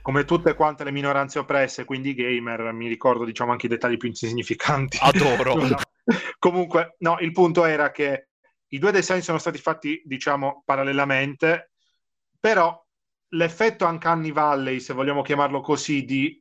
Come 0.05 0.23
tutte 0.23 0.53
quante 0.53 0.83
le 0.83 0.91
minoranze 0.91 1.39
oppresse, 1.39 1.83
quindi 1.83 2.13
gamer, 2.13 2.71
mi 2.73 2.87
ricordo 2.87 3.25
diciamo 3.25 3.51
anche 3.51 3.65
i 3.65 3.69
dettagli 3.69 3.97
più 3.97 4.07
insignificanti. 4.07 4.99
Adoro. 5.01 5.55
Comunque, 6.37 6.93
no, 6.99 7.17
il 7.21 7.31
punto 7.31 7.65
era 7.65 7.89
che 7.89 8.27
i 8.67 8.77
due 8.77 8.91
design 8.91 9.21
sono 9.21 9.39
stati 9.39 9.57
fatti, 9.57 10.03
diciamo, 10.05 10.61
parallelamente, 10.63 11.71
però 12.39 12.79
l'effetto 13.29 13.87
Uncanny 13.87 14.31
Valley, 14.31 14.79
se 14.79 14.93
vogliamo 14.93 15.23
chiamarlo 15.23 15.59
così, 15.61 16.05
di 16.05 16.39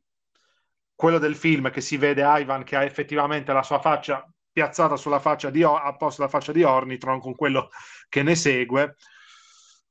quello 0.93 1.17
del 1.17 1.35
film 1.35 1.71
che 1.71 1.81
si 1.81 1.97
vede 1.97 2.21
Ivan 2.23 2.63
che 2.63 2.75
ha 2.75 2.83
effettivamente 2.83 3.51
la 3.51 3.63
sua 3.63 3.79
faccia 3.79 4.31
piazzata 4.51 4.95
sulla 4.95 5.19
faccia 5.19 5.49
di 5.49 5.63
a 5.63 5.95
posto 5.97 6.21
la 6.21 6.29
faccia 6.29 6.51
di 6.51 6.61
Ornitron 6.61 7.19
con 7.19 7.33
quello 7.33 7.69
che 8.07 8.23
ne 8.23 8.35
segue 8.35 8.95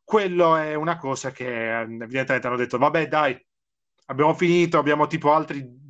quello 0.02 0.56
è 0.56 0.74
una 0.74 0.96
cosa 0.96 1.32
che 1.32 1.80
evidentemente 1.80 2.46
hanno 2.46 2.56
detto 2.56 2.78
vabbè 2.78 3.06
dai 3.06 3.38
abbiamo 4.06 4.34
finito, 4.34 4.78
abbiamo 4.78 5.06
tipo 5.06 5.32
altri 5.32 5.82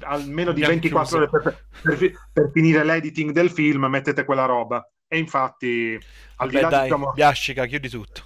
almeno 0.00 0.52
di 0.52 0.62
24 0.62 1.16
ore 1.16 1.28
per, 1.28 1.66
per, 1.82 2.12
per, 2.32 2.50
finire 2.52 2.84
l'editing 2.84 3.30
del 3.30 3.50
film, 3.50 3.84
mettete 3.86 4.24
quella 4.24 4.44
roba. 4.44 4.86
E 5.06 5.18
infatti, 5.18 5.98
al 6.36 6.48
Vabbè, 6.48 6.50
di 6.50 6.60
là 6.60 6.68
dai, 6.68 6.82
diciamo... 6.84 7.12
Biascica, 7.12 7.66
chiudi 7.66 7.88
tutto. 7.88 8.22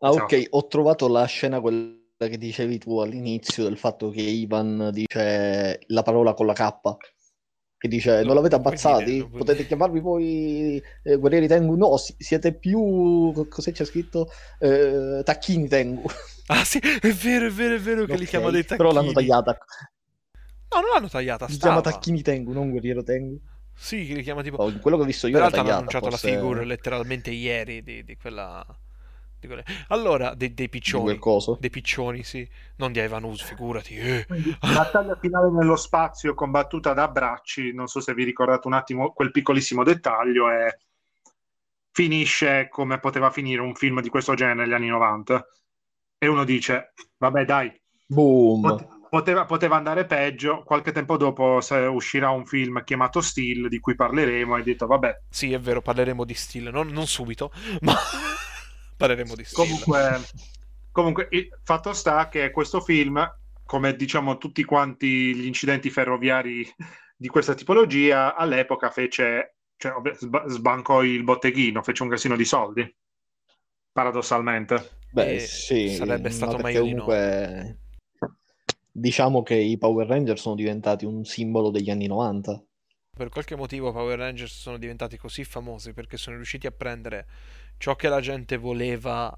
Ah, 0.00 0.10
ok, 0.10 0.28
Ciao. 0.28 0.46
ho 0.50 0.66
trovato 0.66 1.08
la 1.08 1.24
scena 1.24 1.60
quella 1.60 1.96
che 2.16 2.38
dicevi 2.38 2.78
tu 2.78 2.98
all'inizio 2.98 3.64
del 3.64 3.76
fatto 3.76 4.10
che 4.10 4.20
Ivan 4.20 4.90
dice 4.92 5.80
la 5.86 6.02
parola 6.02 6.34
con 6.34 6.46
la 6.46 6.52
K. 6.52 6.96
Che 7.78 7.86
dice: 7.86 8.20
no, 8.20 8.26
Non 8.26 8.34
l'avete 8.34 8.56
ammazzati? 8.56 9.04
Dire, 9.04 9.28
Potete 9.28 9.64
chiamarvi 9.64 10.00
voi 10.00 10.82
eh, 11.04 11.16
guerrieri 11.16 11.46
Tengu? 11.46 11.76
No, 11.76 11.96
si- 11.96 12.14
siete 12.18 12.52
più. 12.52 13.46
Cos'è 13.48 13.70
c'è 13.70 13.84
scritto? 13.84 14.28
Eh, 14.58 15.22
tacchini 15.24 15.68
Tengu. 15.68 16.04
Ah, 16.50 16.64
sì, 16.64 16.78
è 16.78 17.12
vero, 17.12 17.44
è 17.44 17.50
vero, 17.50 17.74
è 17.74 17.78
vero 17.78 17.98
che 18.06 18.12
okay, 18.12 18.18
li 18.20 18.24
chiama 18.24 18.48
dei 18.48 18.62
tacchini. 18.62 18.78
Però 18.78 18.90
l'hanno 18.90 19.12
tagliata. 19.12 19.58
No, 20.74 20.80
non 20.80 20.90
l'hanno 20.94 21.08
tagliata. 21.08 21.46
Si 21.46 21.58
chiama 21.58 21.82
Tacchini 21.82 22.22
Tengu, 22.22 22.52
non 22.52 22.70
Guerriero 22.70 23.02
Tengu. 23.02 23.38
Sì, 23.74 24.14
li 24.14 24.22
chiama 24.22 24.42
tipo. 24.42 24.56
Oh, 24.56 24.72
quello 24.78 24.96
che 24.96 25.02
ho 25.02 25.06
visto 25.06 25.26
io 25.26 25.34
Peraltro 25.34 25.60
hanno 25.60 25.72
annunciato 25.72 26.08
forse... 26.08 26.30
la 26.30 26.36
figura 26.36 26.64
letteralmente 26.64 27.30
ieri 27.30 27.82
di, 27.82 28.02
di 28.02 28.16
quella. 28.16 28.64
Di 29.40 29.46
quelle... 29.46 29.64
Allora, 29.88 30.34
dei, 30.34 30.52
dei 30.54 30.68
piccioni. 30.68 31.12
Di 31.12 31.20
dei 31.60 31.70
piccioni, 31.70 32.22
sì. 32.22 32.48
Non 32.76 32.92
di 32.92 33.00
Ivanus, 33.00 33.42
figurati. 33.42 33.96
Eh. 33.96 34.26
Battaglia 34.60 35.16
finale 35.16 35.50
nello 35.50 35.76
spazio 35.76 36.34
combattuta 36.34 36.92
da 36.92 37.08
bracci. 37.08 37.72
Non 37.72 37.86
so 37.86 38.00
se 38.00 38.14
vi 38.14 38.24
ricordate 38.24 38.66
un 38.66 38.74
attimo 38.74 39.12
quel 39.12 39.30
piccolissimo 39.30 39.84
dettaglio. 39.84 40.50
E 40.50 40.78
finisce 41.92 42.68
come 42.68 42.98
poteva 42.98 43.30
finire 43.30 43.60
un 43.60 43.74
film 43.74 44.00
di 44.00 44.08
questo 44.08 44.34
genere 44.34 44.64
negli 44.64 44.72
anni 44.72 44.88
90. 44.88 45.46
E 46.18 46.26
uno 46.26 46.44
dice: 46.44 46.92
Vabbè, 47.18 47.44
dai, 47.44 47.72
Boom. 48.10 48.96
Poteva, 49.10 49.44
poteva, 49.44 49.76
andare 49.76 50.04
peggio. 50.06 50.62
Qualche 50.64 50.92
tempo 50.92 51.16
dopo 51.16 51.60
uscirà 51.90 52.30
un 52.30 52.44
film 52.44 52.82
chiamato 52.84 53.20
Steel 53.20 53.68
di 53.68 53.80
cui 53.80 53.94
parleremo. 53.94 54.54
E 54.54 54.58
hai 54.58 54.64
detto, 54.64 54.86
vabbè. 54.86 55.22
Sì, 55.28 55.52
è 55.52 55.60
vero, 55.60 55.80
parleremo 55.80 56.24
di 56.24 56.34
Steel. 56.34 56.70
Non, 56.70 56.88
non 56.88 57.06
subito, 57.06 57.52
ma 57.80 57.94
parleremo 58.98 59.34
di 59.34 59.44
Steel. 59.44 59.66
Comunque, 59.66 60.20
comunque, 60.90 61.28
il 61.30 61.48
fatto 61.62 61.94
sta 61.94 62.28
che 62.28 62.50
questo 62.50 62.80
film, 62.80 63.26
come 63.64 63.96
diciamo 63.96 64.36
tutti 64.36 64.64
quanti 64.64 65.34
gli 65.34 65.46
incidenti 65.46 65.88
ferroviari 65.88 66.68
di 67.16 67.28
questa 67.28 67.54
tipologia, 67.54 68.34
all'epoca 68.34 68.90
fece, 68.90 69.56
cioè, 69.78 69.92
sbancò 70.46 71.02
il 71.02 71.24
botteghino, 71.24 71.82
fece 71.82 72.02
un 72.02 72.10
casino 72.10 72.36
di 72.36 72.44
soldi. 72.44 72.96
Paradossalmente. 73.92 74.96
Beh, 75.10 75.38
sì, 75.38 75.94
sarebbe 75.94 76.28
stato 76.28 76.58
meglio 76.58 76.80
comunque... 76.80 77.60
di 77.62 77.68
no 77.68 77.86
diciamo 78.98 79.42
che 79.42 79.54
i 79.54 79.78
Power 79.78 80.06
Rangers 80.06 80.40
sono 80.40 80.54
diventati 80.56 81.04
un 81.04 81.24
simbolo 81.24 81.70
degli 81.70 81.90
anni 81.90 82.06
90. 82.06 82.62
Per 83.18 83.28
qualche 83.30 83.56
motivo 83.56 83.90
Power 83.92 84.16
Rangers 84.18 84.56
sono 84.56 84.78
diventati 84.78 85.16
così 85.18 85.44
famosi 85.44 85.92
perché 85.92 86.16
sono 86.16 86.36
riusciti 86.36 86.66
a 86.68 86.70
prendere 86.70 87.26
ciò 87.76 87.96
che 87.96 88.08
la 88.08 88.20
gente 88.20 88.56
voleva, 88.56 89.36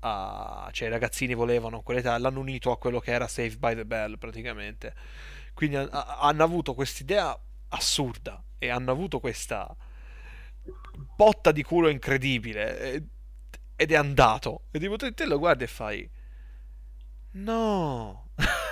a... 0.00 0.68
cioè 0.72 0.88
i 0.88 0.90
ragazzini 0.90 1.34
volevano 1.34 1.82
quell'età, 1.82 2.16
l'hanno 2.18 2.38
unito 2.40 2.70
a 2.70 2.78
quello 2.78 3.00
che 3.00 3.10
era 3.10 3.26
Save 3.26 3.56
by 3.56 3.74
the 3.74 3.84
Bell 3.84 4.16
praticamente. 4.18 4.94
Quindi 5.54 5.76
a- 5.76 5.88
a- 5.90 6.18
hanno 6.20 6.44
avuto 6.44 6.74
quest'idea 6.74 7.36
assurda 7.68 8.42
e 8.58 8.68
hanno 8.70 8.92
avuto 8.92 9.18
questa 9.20 9.74
botta 11.16 11.52
di 11.52 11.62
culo 11.62 11.88
incredibile 11.88 12.78
e... 12.80 13.02
ed 13.76 13.90
è 13.92 13.96
andato. 13.96 14.62
E 14.70 14.78
tipo 14.78 14.96
te, 14.96 15.12
te 15.14 15.26
lo 15.26 15.38
guardi 15.38 15.64
e 15.64 15.68
fai... 15.68 16.08
No. 17.34 18.30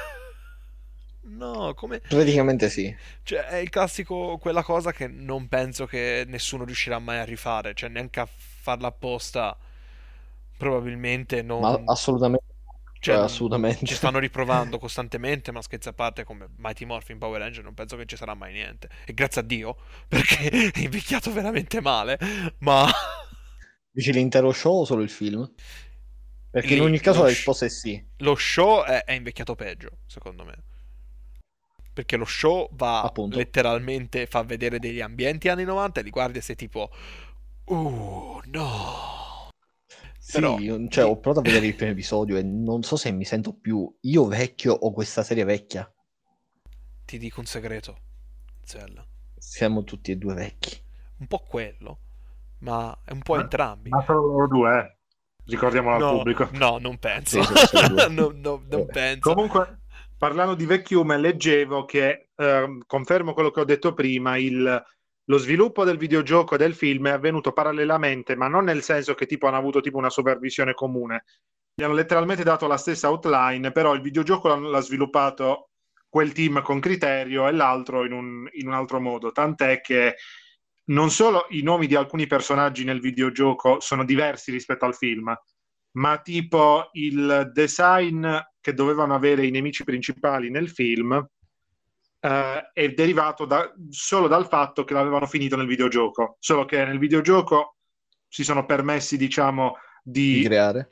No, 1.27 1.73
come... 1.75 2.01
Praticamente 2.01 2.69
sì. 2.69 2.95
Cioè, 3.23 3.45
è 3.45 3.57
il 3.57 3.71
classico, 3.71 4.37
quella 4.39 4.63
cosa 4.63 4.93
che 4.93 5.07
non 5.07 5.49
penso 5.49 5.87
che 5.87 6.25
nessuno 6.27 6.65
riuscirà 6.65 6.99
mai 6.99 7.19
a 7.19 7.25
rifare, 7.25 7.75
cioè 7.75 7.89
neanche 7.89 8.21
a 8.21 8.29
farla 8.29 8.89
apposta, 8.89 9.57
probabilmente 10.57 11.43
non... 11.43 11.61
Ma 11.61 11.81
assolutamente. 11.87 12.45
Cioè, 13.01 13.15
cioè, 13.17 13.25
assolutamente. 13.25 13.87
Ci 13.87 13.95
stanno 13.95 14.19
riprovando 14.19 14.77
costantemente, 14.79 15.51
ma 15.51 15.63
scherzi 15.63 15.89
a 15.89 15.93
parte 15.93 16.25
come 16.25 16.49
Mighty 16.57 16.85
Morphin 16.85 17.19
Power 17.19 17.41
Ranger 17.41 17.65
non 17.65 17.75
penso 17.75 17.97
che 17.97 18.05
ci 18.07 18.17
sarà 18.17 18.35
mai 18.35 18.53
niente. 18.53 18.89
E 19.07 19.15
grazie 19.15 19.41
a 19.41 19.45
Dio, 19.45 19.77
perché 20.07 20.49
è 20.73 20.79
invecchiato 20.81 21.33
veramente 21.33 21.81
male, 21.81 22.19
ma... 22.59 22.87
Dici 23.91 24.13
l'intero 24.13 24.53
show 24.53 24.81
o 24.81 24.85
solo 24.85 25.03
il 25.03 25.11
film? 25.11 25.51
Perché 26.51 26.69
Lì, 26.69 26.77
in 26.77 26.83
ogni 26.83 26.99
caso 26.99 27.23
la 27.23 27.29
risposta 27.29 27.65
è 27.65 27.69
sì. 27.69 28.03
Lo 28.19 28.35
show 28.35 28.83
è, 28.83 29.05
è 29.05 29.13
invecchiato 29.13 29.55
peggio, 29.55 29.99
secondo 30.07 30.45
me 30.45 30.65
perché 31.95 32.17
lo 32.17 32.27
show 32.27 32.69
va 32.73 33.03
Appunto. 33.03 33.37
letteralmente 33.37 34.27
fa 34.27 34.43
vedere 34.43 34.79
degli 34.79 35.01
ambienti 35.01 35.49
anni 35.49 35.65
90 35.65 36.01
e 36.01 36.03
li 36.03 36.11
guardi 36.11 36.39
e 36.39 36.43
sei 36.43 36.57
tipo 36.57 36.91
uh 37.67 38.41
no 38.45 39.15
sì, 40.19 40.41
Però, 40.41 40.57
cioè, 40.89 41.05
ho 41.05 41.19
provato 41.19 41.41
a 41.41 41.43
vedere 41.43 41.67
il 41.67 41.75
primo 41.75 41.93
episodio 41.93 42.39
e 42.39 42.43
non 42.43 42.83
so 42.83 42.97
se 42.97 43.13
mi 43.13 43.27
sento 43.27 43.53
più 43.53 43.95
io 44.01 44.25
vecchio 44.25 44.73
o 44.73 44.91
questa 44.91 45.23
serie 45.23 45.45
vecchia. 45.45 45.87
Ti 47.05 47.19
dico 47.19 47.41
un 47.41 47.47
segreto, 47.47 47.99
Zella. 48.63 49.07
Siamo 49.37 49.85
tutti 49.85 50.13
e 50.13 50.17
due 50.17 50.33
vecchi. 50.33 50.81
Un 51.19 51.27
po' 51.27 51.41
quello, 51.41 51.99
ma 52.61 52.99
è 53.05 53.13
un 53.13 53.21
po' 53.21 53.35
ma, 53.35 53.43
entrambi. 53.43 53.91
Ma 53.91 54.03
sono 54.03 54.21
loro 54.21 54.49
due, 54.49 54.79
eh. 54.79 54.97
Ricordiamolo 55.45 55.99
no, 55.99 56.09
al 56.09 56.17
pubblico. 56.17 56.49
No, 56.53 56.79
non 56.79 56.97
penso. 56.97 57.43
Sì, 57.43 57.77
no, 58.09 58.33
no, 58.35 58.63
non 58.67 58.81
eh. 58.81 58.87
penso. 58.87 59.35
Comunque, 59.35 59.83
parlando 60.25 60.55
di 60.55 60.65
vecchiume, 60.65 61.19
leggevo 61.19 61.85
che, 61.85 62.31
eh, 62.35 62.79
confermo 62.87 63.35
quello 63.35 63.51
che 63.51 63.61
ho 63.61 63.65
detto 63.67 63.93
prima, 63.93 64.39
il, 64.39 64.83
lo 65.25 65.37
sviluppo 65.37 65.85
del 65.85 65.99
videogioco 65.99 66.55
e 66.55 66.59
del 66.59 66.75
film 66.75 67.09
è 67.09 67.11
avvenuto 67.11 67.53
parallelamente, 67.53 68.35
ma 68.35 68.49
non 68.49 68.65
nel 68.65 68.83
senso 68.83 69.13
che 69.13 69.27
tipo 69.27 69.49
hanno 69.49 69.59
avuto 69.59 69.83
tipo 69.83 69.99
una 69.99 70.09
supervisione 70.09 70.73
comune. 70.73 71.25
Gli 71.75 71.83
hanno 71.83 71.93
letteralmente 71.93 72.43
dato 72.43 72.67
la 72.67 72.79
stessa 72.79 73.11
outline, 73.11 73.71
però 73.71 73.93
il 73.93 74.01
videogioco 74.01 74.49
l'ha, 74.57 74.81
sviluppato 74.81 75.73
quel 76.09 76.33
team 76.33 76.63
con 76.63 76.81
criterio 76.81 77.47
e 77.47 77.53
l'altro 77.53 78.07
in 78.07 78.13
un, 78.13 78.49
in 78.53 78.69
un 78.69 78.73
altro 78.73 79.01
modo. 79.01 79.31
Tant'è 79.31 79.83
che 79.83 80.15
non 80.85 81.11
solo 81.11 81.45
i 81.51 81.63
nomi 81.63 81.87
di 81.87 81.97
alcuni 81.97 82.27
personaggi 82.27 82.85
nel 82.85 83.01
videogioco 83.01 83.79
sono 83.81 84.07
diversi 84.07 84.51
rispetto 84.51 84.87
al 84.87 84.95
film, 84.95 85.37
ma 85.95 86.19
tipo 86.19 86.89
il 86.93 87.51
design 87.53 88.27
che 88.61 88.75
dovevano 88.75 89.15
avere 89.15 89.47
i 89.47 89.51
nemici 89.51 89.85
principali 89.85 90.51
nel 90.51 90.71
film 90.71 91.13
eh, 92.21 92.71
è 92.73 92.89
derivato 92.91 93.45
da, 93.45 93.73
solo 93.91 94.29
dal 94.29 94.47
fatto 94.47 94.85
che 94.85 94.95
l'avevano 94.95 95.27
finito 95.27 95.57
nel 95.57 95.67
videogioco, 95.67 96.37
solo 96.41 96.65
che 96.65 96.85
nel 96.85 96.99
videogioco 96.99 97.77
si 98.27 98.43
sono 98.43 98.65
permessi, 98.65 99.17
diciamo, 99.17 99.77
di, 100.03 100.35
di 100.35 100.43
creare 100.45 100.89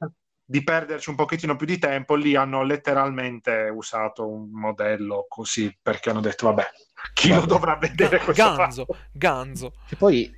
di 0.52 0.62
perderci 0.62 1.08
un 1.08 1.16
pochettino 1.16 1.56
più 1.56 1.64
di 1.64 1.78
tempo, 1.78 2.14
lì 2.14 2.36
hanno 2.36 2.62
letteralmente 2.62 3.70
usato 3.74 4.28
un 4.28 4.50
modello 4.50 5.24
così 5.26 5.74
perché 5.80 6.10
hanno 6.10 6.20
detto 6.20 6.46
vabbè, 6.48 6.68
chi 7.14 7.30
vabbè. 7.30 7.40
lo 7.40 7.46
dovrà 7.46 7.76
vedere 7.76 8.18
questo 8.18 8.54
Ganzo, 8.54 8.84
fatto? 8.84 8.98
Ganzo. 9.12 9.72
Che 9.88 9.96
poi 9.96 10.30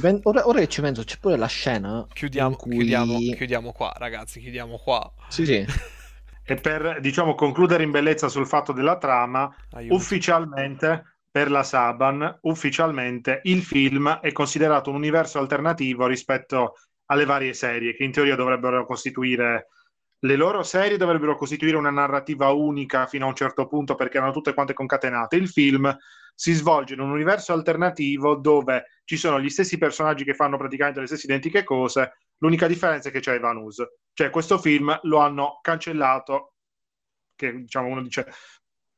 pen- 0.00 0.20
ora, 0.22 0.46
ora, 0.46 0.60
che 0.60 0.68
ci 0.68 0.80
penso, 0.80 1.04
c'è 1.04 1.18
pure 1.18 1.36
la 1.36 1.46
scena. 1.46 2.06
Chiudiamo, 2.12 2.56
cui... 2.56 2.76
chiudiamo, 2.76 3.18
chiudiamo 3.18 3.72
qua, 3.72 3.92
ragazzi. 3.96 4.40
Chiudiamo 4.40 4.78
qua. 4.78 5.12
Sì, 5.28 5.44
sì. 5.44 5.64
e 6.44 6.54
per 6.56 7.00
diciamo 7.00 7.34
concludere 7.34 7.82
in 7.82 7.90
bellezza 7.90 8.28
sul 8.28 8.46
fatto 8.46 8.72
della 8.72 8.98
trama, 8.98 9.54
Aiuto. 9.70 9.94
ufficialmente 9.94 11.18
per 11.30 11.50
la 11.50 11.62
Saban, 11.62 12.38
ufficialmente 12.42 13.40
il 13.44 13.62
film 13.62 14.18
è 14.20 14.32
considerato 14.32 14.90
un 14.90 14.96
universo 14.96 15.38
alternativo 15.38 16.06
rispetto 16.06 16.74
alle 17.06 17.24
varie 17.24 17.54
serie 17.54 17.94
che 17.94 18.04
in 18.04 18.12
teoria 18.12 18.36
dovrebbero 18.36 18.84
costituire 18.84 19.68
le 20.24 20.36
loro 20.36 20.62
serie 20.62 20.96
dovrebbero 20.96 21.36
costituire 21.36 21.76
una 21.76 21.90
narrativa 21.90 22.52
unica 22.52 23.06
fino 23.06 23.24
a 23.24 23.28
un 23.28 23.34
certo 23.34 23.66
punto 23.66 23.94
perché 23.94 24.18
erano 24.18 24.32
tutte 24.32 24.54
quante 24.54 24.72
concatenate. 24.72 25.36
Il 25.36 25.48
film 25.48 25.96
si 26.34 26.52
svolge 26.52 26.94
in 26.94 27.00
un 27.00 27.10
universo 27.10 27.52
alternativo 27.52 28.36
dove 28.36 29.00
ci 29.04 29.16
sono 29.16 29.40
gli 29.40 29.48
stessi 29.48 29.78
personaggi 29.78 30.24
che 30.24 30.34
fanno 30.34 30.56
praticamente 30.56 31.00
le 31.00 31.06
stesse 31.06 31.26
identiche 31.26 31.64
cose, 31.64 32.18
l'unica 32.38 32.68
differenza 32.68 33.08
è 33.08 33.12
che 33.12 33.20
c'è 33.20 33.34
Ivanus. 33.34 33.82
Cioè 34.12 34.30
questo 34.30 34.58
film 34.58 34.96
lo 35.02 35.18
hanno 35.18 35.58
cancellato, 35.60 36.54
che 37.34 37.52
diciamo 37.62 37.88
uno 37.88 38.02
dice 38.02 38.26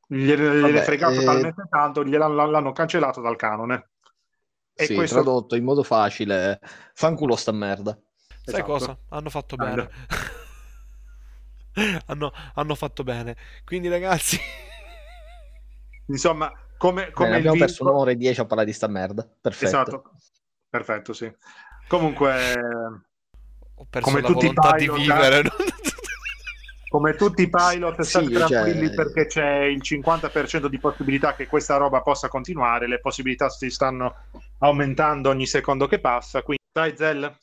gliene 0.07 0.79
è 0.79 0.83
fregato 0.83 1.19
eh... 1.21 1.23
talmente 1.23 1.63
tanto, 1.67 2.05
gliel'hanno, 2.05 2.45
l'hanno 2.45 2.71
cancellato 2.71 3.21
dal 3.21 3.35
canone. 3.35 3.89
E 4.75 4.85
sì, 4.85 4.93
questo... 4.93 5.15
tradotto 5.15 5.55
in 5.55 5.63
modo 5.63 5.81
facile, 5.81 6.59
fanculo 6.93 7.35
sta 7.35 7.51
merda. 7.51 7.97
Sai 8.43 8.55
esatto. 8.55 8.63
cosa? 8.71 8.97
Hanno 9.09 9.29
fatto 9.31 9.55
bene. 9.55 9.89
hanno, 12.07 12.31
hanno 12.55 12.75
fatto 12.75 13.03
bene. 13.03 13.35
Quindi 13.63 13.87
ragazzi... 13.87 14.39
Insomma, 16.07 16.51
come, 16.77 17.11
come 17.11 17.29
Bene, 17.29 17.39
abbiamo 17.39 17.57
perso 17.57 17.83
un'ora 17.83 18.11
e 18.11 18.15
dieci 18.15 18.39
a 18.39 18.45
parlare 18.45 18.67
di 18.67 18.73
sta 18.75 18.87
merda. 18.87 19.27
Perfetto. 19.41 19.65
Esatto. 19.65 20.11
Perfetto, 20.69 21.13
sì. 21.13 21.33
Comunque, 21.87 22.53
ho 23.75 23.87
perso 23.89 24.07
come 24.07 24.21
la 24.21 24.27
tutti 24.27 24.47
volontà 24.47 24.73
pilot, 24.73 24.95
di 24.95 25.01
vivere. 25.01 25.41
come 26.89 27.15
tutti 27.15 27.41
i 27.43 27.49
pilot, 27.49 28.01
sì, 28.01 28.09
state 28.09 28.29
tranquilli 28.29 28.87
cioè... 28.87 28.95
perché 28.95 29.25
c'è 29.25 29.63
il 29.63 29.81
50% 29.81 30.67
di 30.67 30.79
possibilità 30.79 31.33
che 31.33 31.47
questa 31.47 31.77
roba 31.77 32.01
possa 32.01 32.27
continuare. 32.27 32.87
Le 32.87 32.99
possibilità 32.99 33.49
si 33.49 33.69
stanno 33.69 34.15
aumentando 34.59 35.29
ogni 35.29 35.47
secondo 35.47 35.87
che 35.87 35.99
passa. 35.99 36.43
Quindi, 36.43 36.63
dai, 36.71 36.95
Zell, 36.95 37.35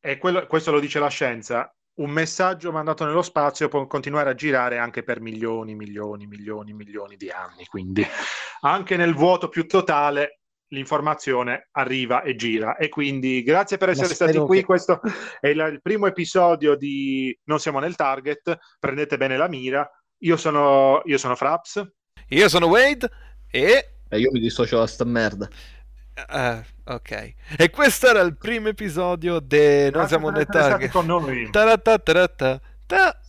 e 0.00 0.18
quello, 0.18 0.46
questo 0.46 0.70
lo 0.70 0.78
dice 0.78 0.98
la 0.98 1.08
scienza 1.08 1.72
un 1.98 2.10
messaggio 2.10 2.72
mandato 2.72 3.04
nello 3.04 3.22
spazio 3.22 3.68
può 3.68 3.86
continuare 3.86 4.30
a 4.30 4.34
girare 4.34 4.78
anche 4.78 5.02
per 5.02 5.20
milioni, 5.20 5.74
milioni, 5.74 6.26
milioni, 6.26 6.72
milioni 6.72 7.16
di 7.16 7.30
anni. 7.30 7.64
Quindi 7.66 8.06
anche 8.60 8.96
nel 8.96 9.14
vuoto 9.14 9.48
più 9.48 9.66
totale 9.66 10.40
l'informazione 10.68 11.68
arriva 11.72 12.22
e 12.22 12.36
gira. 12.36 12.76
E 12.76 12.88
quindi 12.88 13.42
grazie 13.42 13.78
per 13.78 13.90
essere 13.90 14.14
stati 14.14 14.38
qui. 14.38 14.58
Che... 14.58 14.64
Questo 14.64 15.00
è 15.40 15.48
il, 15.48 15.68
il, 15.72 15.80
primo 15.82 16.06
episodio 16.06 16.76
di 16.76 17.36
Non 17.44 17.58
siamo 17.58 17.78
nel 17.78 17.96
target. 17.96 18.56
Prendete 18.78 19.16
bene 19.16 19.36
la 19.36 19.48
mira. 19.48 19.88
Io 20.18 20.36
sono, 20.36 21.02
io 21.04 21.18
sono 21.18 21.36
Fraps. 21.36 21.84
Io 22.30 22.48
sono 22.48 22.66
Wade 22.66 23.08
e... 23.50 23.92
E 24.10 24.18
io 24.18 24.30
mi 24.32 24.40
dissocio 24.40 24.78
da 24.78 24.86
sta 24.86 25.04
merda. 25.04 25.48
Ah, 26.26 26.62
ok. 26.84 27.34
E 27.56 27.70
questo 27.70 28.08
era 28.08 28.20
il 28.20 28.36
primo 28.36 28.68
episodio 28.68 29.38
de 29.40 29.90
Non 29.92 30.02
ah, 30.02 30.08
siamo 30.08 30.28
ah, 30.28 30.32
nei 30.32 30.42
ah, 30.42 30.46
target. 30.46 30.90
Con 30.90 31.06
noi. 31.06 31.48
Ta-da-ta-ta-ta-ta. 31.50 33.20